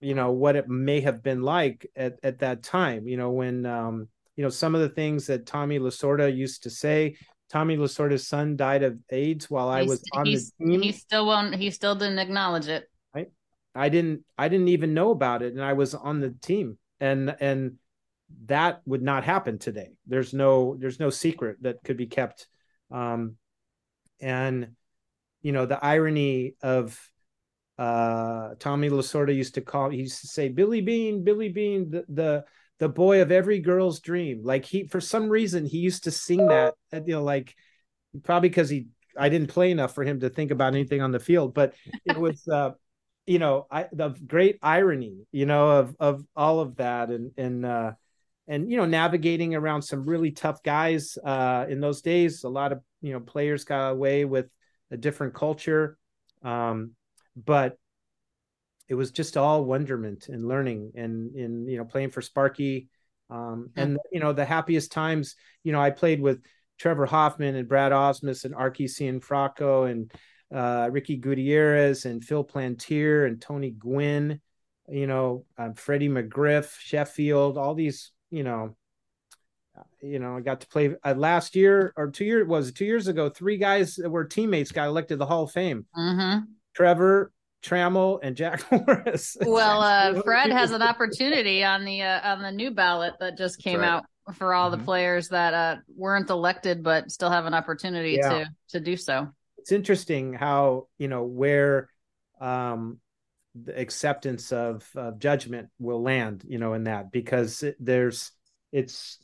[0.00, 3.66] you know what it may have been like at, at that time you know when
[3.66, 7.16] um you know some of the things that tommy lasorda used to say
[7.50, 10.82] tommy lasorda's son died of aids while i was on the team.
[10.82, 12.88] he still won't he still didn't acknowledge it.
[13.14, 13.30] Right
[13.74, 17.34] i didn't i didn't even know about it and i was on the team and
[17.40, 17.78] and
[18.46, 19.92] that would not happen today.
[20.06, 22.46] There's no there's no secret that could be kept.
[22.90, 23.36] Um
[24.20, 24.74] and
[25.42, 26.98] you know the irony of
[27.78, 29.90] uh, Tommy Lasorda used to call.
[29.90, 32.44] He used to say, "Billy Bean, Billy Bean, the, the
[32.80, 36.48] the boy of every girl's dream." Like he, for some reason, he used to sing
[36.48, 36.74] that.
[36.92, 37.54] You know, like
[38.24, 41.20] probably because he, I didn't play enough for him to think about anything on the
[41.20, 41.74] field, but
[42.04, 42.72] it was, uh,
[43.26, 47.64] you know, I, the great irony, you know, of of all of that, and and
[47.64, 47.92] uh,
[48.48, 52.42] and you know, navigating around some really tough guys uh, in those days.
[52.42, 54.46] A lot of you know players got away with
[54.90, 55.96] a different culture.
[56.42, 56.92] Um,
[57.44, 57.76] but
[58.88, 62.88] it was just all wonderment and learning and in you know playing for Sparky
[63.30, 66.42] um, and you know the happiest times you know I played with
[66.78, 70.12] Trevor Hoffman and Brad Ausmus and Archi Cianfrocco and
[70.54, 74.40] uh, Ricky Gutierrez and Phil Plantier and Tony Gwynn
[74.88, 78.74] you know uh, Freddie McGriff Sheffield all these you know
[80.02, 82.84] you know, I got to play uh, last year or two years was it two
[82.84, 83.28] years ago.
[83.28, 85.86] Three guys that were teammates got elected to the Hall of Fame.
[85.96, 86.44] Mm-hmm.
[86.78, 89.36] Trevor, Trammell, and Jack Morris.
[89.40, 93.60] Well, uh, Fred has an opportunity on the uh, on the new ballot that just
[93.60, 93.88] came right.
[93.88, 94.04] out
[94.34, 94.78] for all mm-hmm.
[94.78, 98.28] the players that uh, weren't elected but still have an opportunity yeah.
[98.28, 99.26] to to do so.
[99.56, 101.88] It's interesting how you know where
[102.40, 103.00] um,
[103.56, 108.30] the acceptance of, of judgment will land, you know, in that because it, there's
[108.70, 109.18] it's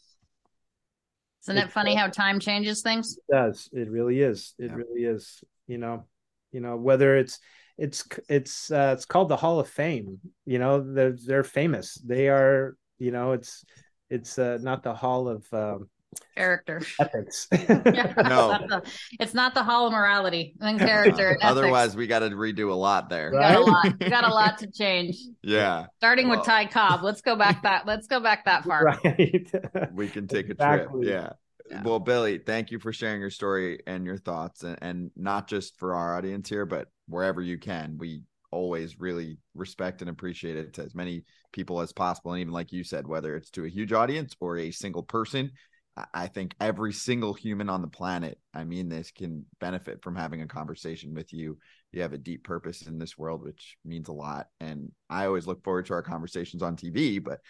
[1.44, 3.16] isn't it funny how time changes things?
[3.16, 3.68] It does.
[3.72, 4.54] It really is.
[4.58, 4.74] It yeah.
[4.74, 5.44] really is.
[5.68, 6.06] You know,
[6.54, 7.38] you know whether it's
[7.76, 10.20] it's it's uh, it's called the Hall of Fame.
[10.46, 11.94] You know, they're they're famous.
[11.96, 12.76] They are.
[12.98, 13.64] You know, it's
[14.08, 15.90] it's uh, not the Hall of um,
[16.36, 17.48] character ethics.
[17.50, 18.52] Yeah, No.
[18.52, 18.82] it's not the-
[19.18, 21.30] it's not the hall of morality and character.
[21.30, 21.50] and ethics.
[21.50, 23.32] Otherwise, we got to redo a lot there.
[23.32, 23.86] we got a lot.
[24.00, 25.16] We got a lot to change.
[25.42, 27.02] Yeah, Starting Well- with Ty Cobb.
[27.02, 27.84] Let's go back that.
[27.86, 28.84] Let's go back that far.
[29.04, 29.92] right.
[29.92, 31.06] we can take a Exactly.
[31.06, 31.12] trip.
[31.12, 31.32] Yeah.
[31.70, 31.82] Yeah.
[31.82, 35.78] Well, Billy, thank you for sharing your story and your thoughts, and, and not just
[35.78, 37.96] for our audience here, but wherever you can.
[37.98, 42.32] We always really respect and appreciate it to as many people as possible.
[42.32, 45.50] And even like you said, whether it's to a huge audience or a single person,
[45.96, 50.16] I- I think every single human on the planet, I mean, this can benefit from
[50.16, 51.58] having a conversation with you.
[51.92, 54.48] You have a deep purpose in this world, which means a lot.
[54.60, 57.40] And I always look forward to our conversations on TV, but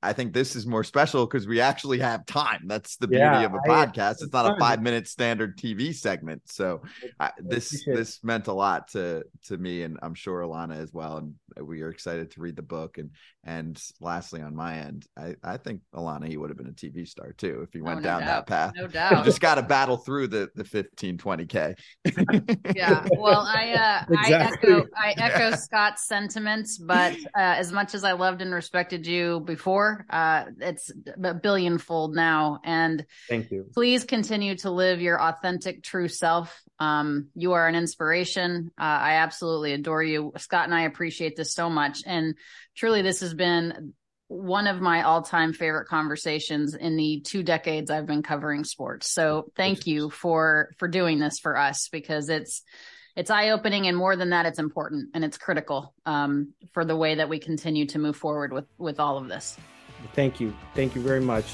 [0.00, 2.62] I think this is more special because we actually have time.
[2.66, 4.22] That's the beauty Yeah, of a I- podcast.
[4.22, 6.42] It's not a five minute standard TV segment.
[6.46, 6.82] So
[7.18, 11.16] I, this this meant a lot to to me, and I'm sure Alana as well.
[11.16, 11.34] And
[11.66, 12.98] we are excited to read the book.
[12.98, 13.10] And
[13.48, 17.06] and lastly, on my end, I I think Alana he would have been a TV
[17.08, 18.46] star too if he Oh, went no down doubt.
[18.46, 18.72] that path.
[18.76, 19.24] No You doubt.
[19.24, 21.74] just got to battle through the the 15 20 k.
[22.74, 24.72] yeah well i uh Exactly.
[24.72, 29.06] i echo i echo scott's sentiments but uh, as much as i loved and respected
[29.06, 30.90] you before uh it's
[31.24, 33.66] a billionfold now and Thank you.
[33.74, 39.12] please continue to live your authentic true self um you are an inspiration uh, i
[39.14, 42.34] absolutely adore you scott and i appreciate this so much and
[42.78, 43.92] truly this has been
[44.28, 49.10] one of my all-time favorite conversations in the two decades I've been covering sports.
[49.10, 52.62] So thank you for for doing this for us because it's
[53.16, 57.16] it's eye-opening and more than that it's important and it's critical um, for the way
[57.16, 59.56] that we continue to move forward with with all of this.
[60.14, 60.54] Thank you.
[60.74, 61.46] Thank you very much.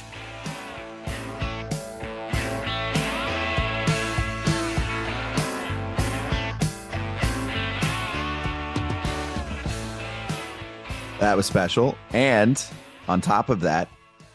[11.24, 11.96] That was special.
[12.12, 12.62] And
[13.08, 13.88] on top of that,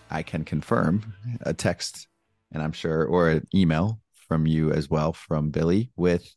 [0.10, 2.08] I can confirm a text,
[2.52, 6.28] and I'm sure, or an email from you as well from Billy with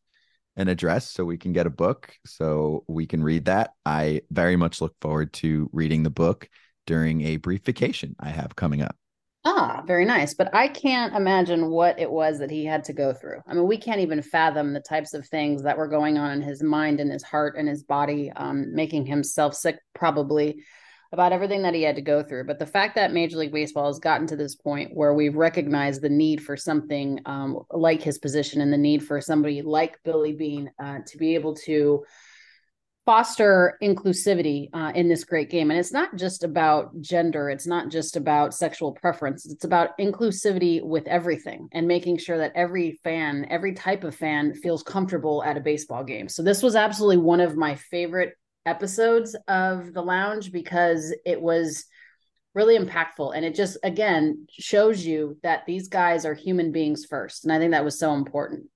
[0.56, 3.70] an address so we can get a book so we can read that.
[3.86, 6.50] I very much look forward to reading the book
[6.86, 8.94] during a brief vacation I have coming up.
[9.44, 10.34] Ah, very nice.
[10.34, 13.40] But I can't imagine what it was that he had to go through.
[13.46, 16.42] I mean, we can't even fathom the types of things that were going on in
[16.42, 20.62] his mind and his heart and his body, um, making himself sick, probably
[21.12, 22.44] about everything that he had to go through.
[22.44, 26.02] But the fact that Major League Baseball has gotten to this point where we've recognized
[26.02, 30.32] the need for something um, like his position and the need for somebody like Billy
[30.32, 32.04] Bean uh, to be able to
[33.04, 35.70] foster inclusivity uh, in this great game.
[35.70, 40.82] And it's not just about gender, it's not just about sexual preference, it's about inclusivity
[40.82, 45.56] with everything and making sure that every fan, every type of fan feels comfortable at
[45.56, 46.28] a baseball game.
[46.28, 48.34] So this was absolutely one of my favorite
[48.66, 51.84] episodes of the lounge because it was
[52.54, 53.34] really impactful.
[53.34, 57.44] And it just again shows you that these guys are human beings first.
[57.44, 58.66] And i think that was so important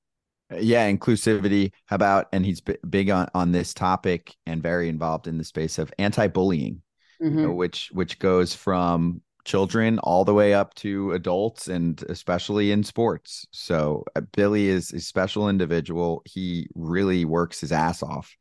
[0.51, 1.73] yeah inclusivity.
[1.87, 5.45] How about and he's b- big on on this topic and very involved in the
[5.45, 6.83] space of anti-bullying
[7.23, 7.31] Mhm.
[7.35, 12.73] you know, which which goes from children all the way up to adults and especially
[12.73, 13.47] in sports.
[13.53, 16.21] So uh, billy is a special individual.
[16.25, 18.37] He really works his ass off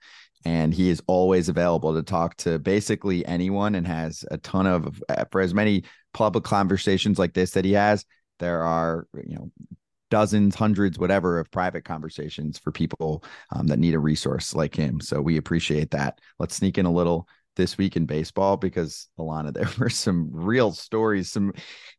[0.45, 5.01] and he is always available to talk to basically anyone and has a ton of
[5.31, 5.83] for as many
[6.13, 8.05] public conversations like this that he has
[8.39, 9.51] there are you know
[10.15, 13.21] dozens hundreds whatever of private conversations for people
[13.53, 16.91] um, that need a resource like him so we appreciate that let's sneak in a
[16.91, 21.53] little this week in baseball because Alana, there were some real stories, some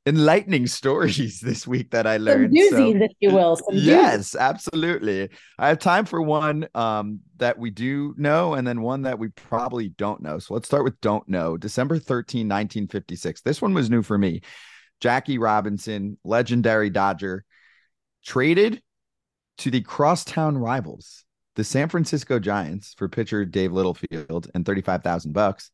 [0.05, 2.55] enlightening stories this week that I Some learned.
[2.55, 3.57] doozies, So- if you will.
[3.57, 5.31] Some yes, absolutely.
[5.59, 9.29] I have time for one um, that we do know and then one that we
[9.29, 10.39] probably don't know.
[10.39, 11.57] So let's start with don't know.
[11.57, 13.41] December 13, 1956.
[13.43, 14.43] This one was new for me.
[15.01, 17.45] Jackie Robinson, legendary Dodger,
[18.27, 18.83] traded
[19.59, 21.25] to the crosstown rivals,
[21.55, 25.71] the San Francisco Giants, for pitcher Dave Littlefield and 35,000 bucks.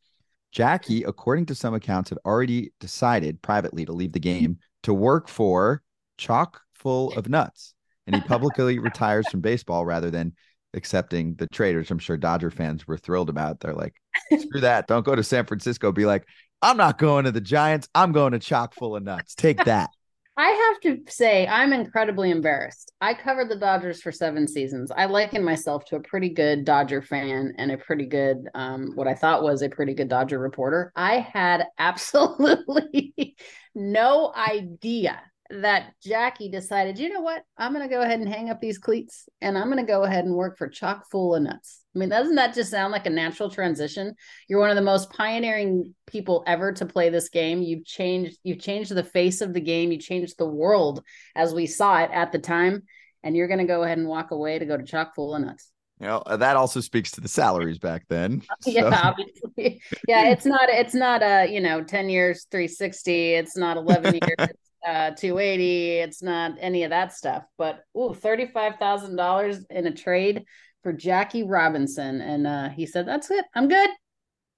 [0.53, 5.29] Jackie, according to some accounts, had already decided privately to leave the game to work
[5.29, 5.83] for
[6.19, 7.75] Chock full of nuts.
[8.07, 10.35] And he publicly retires from baseball rather than
[10.75, 13.61] accepting the trade, which I'm sure Dodger fans were thrilled about.
[13.61, 13.95] They're like,
[14.39, 14.87] screw that.
[14.87, 15.91] Don't go to San Francisco.
[15.91, 16.27] Be like,
[16.61, 17.89] I'm not going to the Giants.
[17.95, 19.35] I'm going to Chock full of nuts.
[19.35, 19.89] Take that.
[20.37, 22.93] I have to say, I'm incredibly embarrassed.
[23.03, 24.91] I covered the Dodgers for seven seasons.
[24.91, 29.07] I liken myself to a pretty good Dodger fan and a pretty good, um, what
[29.07, 30.91] I thought was a pretty good Dodger reporter.
[30.97, 33.37] I had absolutely
[33.75, 35.21] no idea
[35.61, 37.43] that Jackie decided, you know what?
[37.59, 40.03] I'm going to go ahead and hang up these cleats and I'm going to go
[40.05, 41.81] ahead and work for Chock full of nuts.
[41.95, 44.15] I mean, doesn't that just sound like a natural transition?
[44.49, 47.61] You're one of the most pioneering people ever to play this game.
[47.61, 49.93] You've changed, you've changed the face of the game.
[49.93, 51.03] You changed the world
[51.37, 52.85] as we saw it at the time.
[53.23, 55.43] And you're going to go ahead and walk away to go to Chock full of
[55.43, 55.69] nuts.
[56.01, 58.43] You know, uh, that also speaks to the salaries back then.
[58.63, 58.71] So.
[58.71, 59.83] Yeah, obviously.
[60.09, 64.49] Yeah, it's not it's not a, you know, 10 years 360, it's not 11 years
[64.87, 67.45] uh 280, it's not any of that stuff.
[67.59, 70.45] But ooh, $35,000 in a trade
[70.83, 73.45] for Jackie Robinson and uh he said, "That's it.
[73.55, 73.91] I'm good."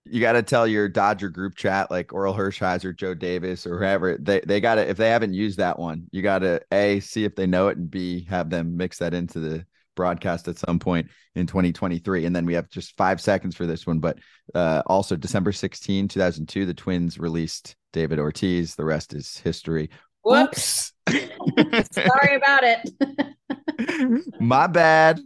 [0.06, 4.18] You got to tell your Dodger group chat like Orel Hershiser, Joe Davis, or whoever
[4.18, 7.24] they they got to if they haven't used that one, you got to a see
[7.24, 10.78] if they know it and b have them mix that into the broadcast at some
[10.78, 12.26] point in 2023.
[12.26, 13.98] And then we have just five seconds for this one.
[13.98, 14.18] But
[14.54, 18.74] uh, also, December 16, 2002, the Twins released David Ortiz.
[18.74, 19.90] The rest is history.
[20.24, 20.92] Whoops.
[21.08, 24.30] Sorry about it.
[24.40, 25.20] My bad.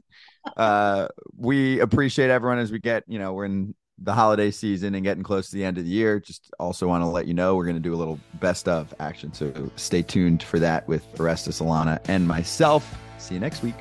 [0.56, 5.04] Uh, we appreciate everyone as we get, you know, we're in the holiday season and
[5.04, 6.20] getting close to the end of the year.
[6.20, 8.94] Just also want to let you know we're going to do a little best of
[9.00, 9.32] action.
[9.32, 12.96] So stay tuned for that with Orestes Alana and myself.
[13.18, 13.74] See you next week.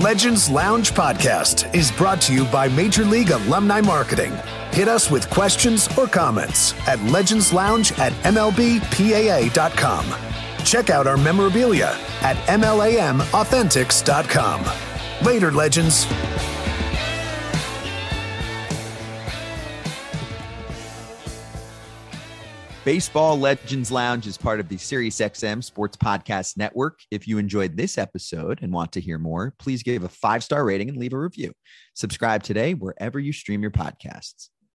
[0.00, 4.32] Legends Lounge podcast is brought to you by Major League Alumni Marketing.
[4.70, 10.06] Hit us with questions or comments at Legends Lounge at MLBPAA.com.
[10.64, 15.26] Check out our memorabilia at MLAMAuthentics.com.
[15.26, 16.06] Later, Legends.
[22.82, 27.00] Baseball Legends Lounge is part of the SiriusXM Sports Podcast Network.
[27.10, 30.64] If you enjoyed this episode and want to hear more, please give a five star
[30.64, 31.52] rating and leave a review.
[31.94, 34.48] Subscribe today wherever you stream your podcasts.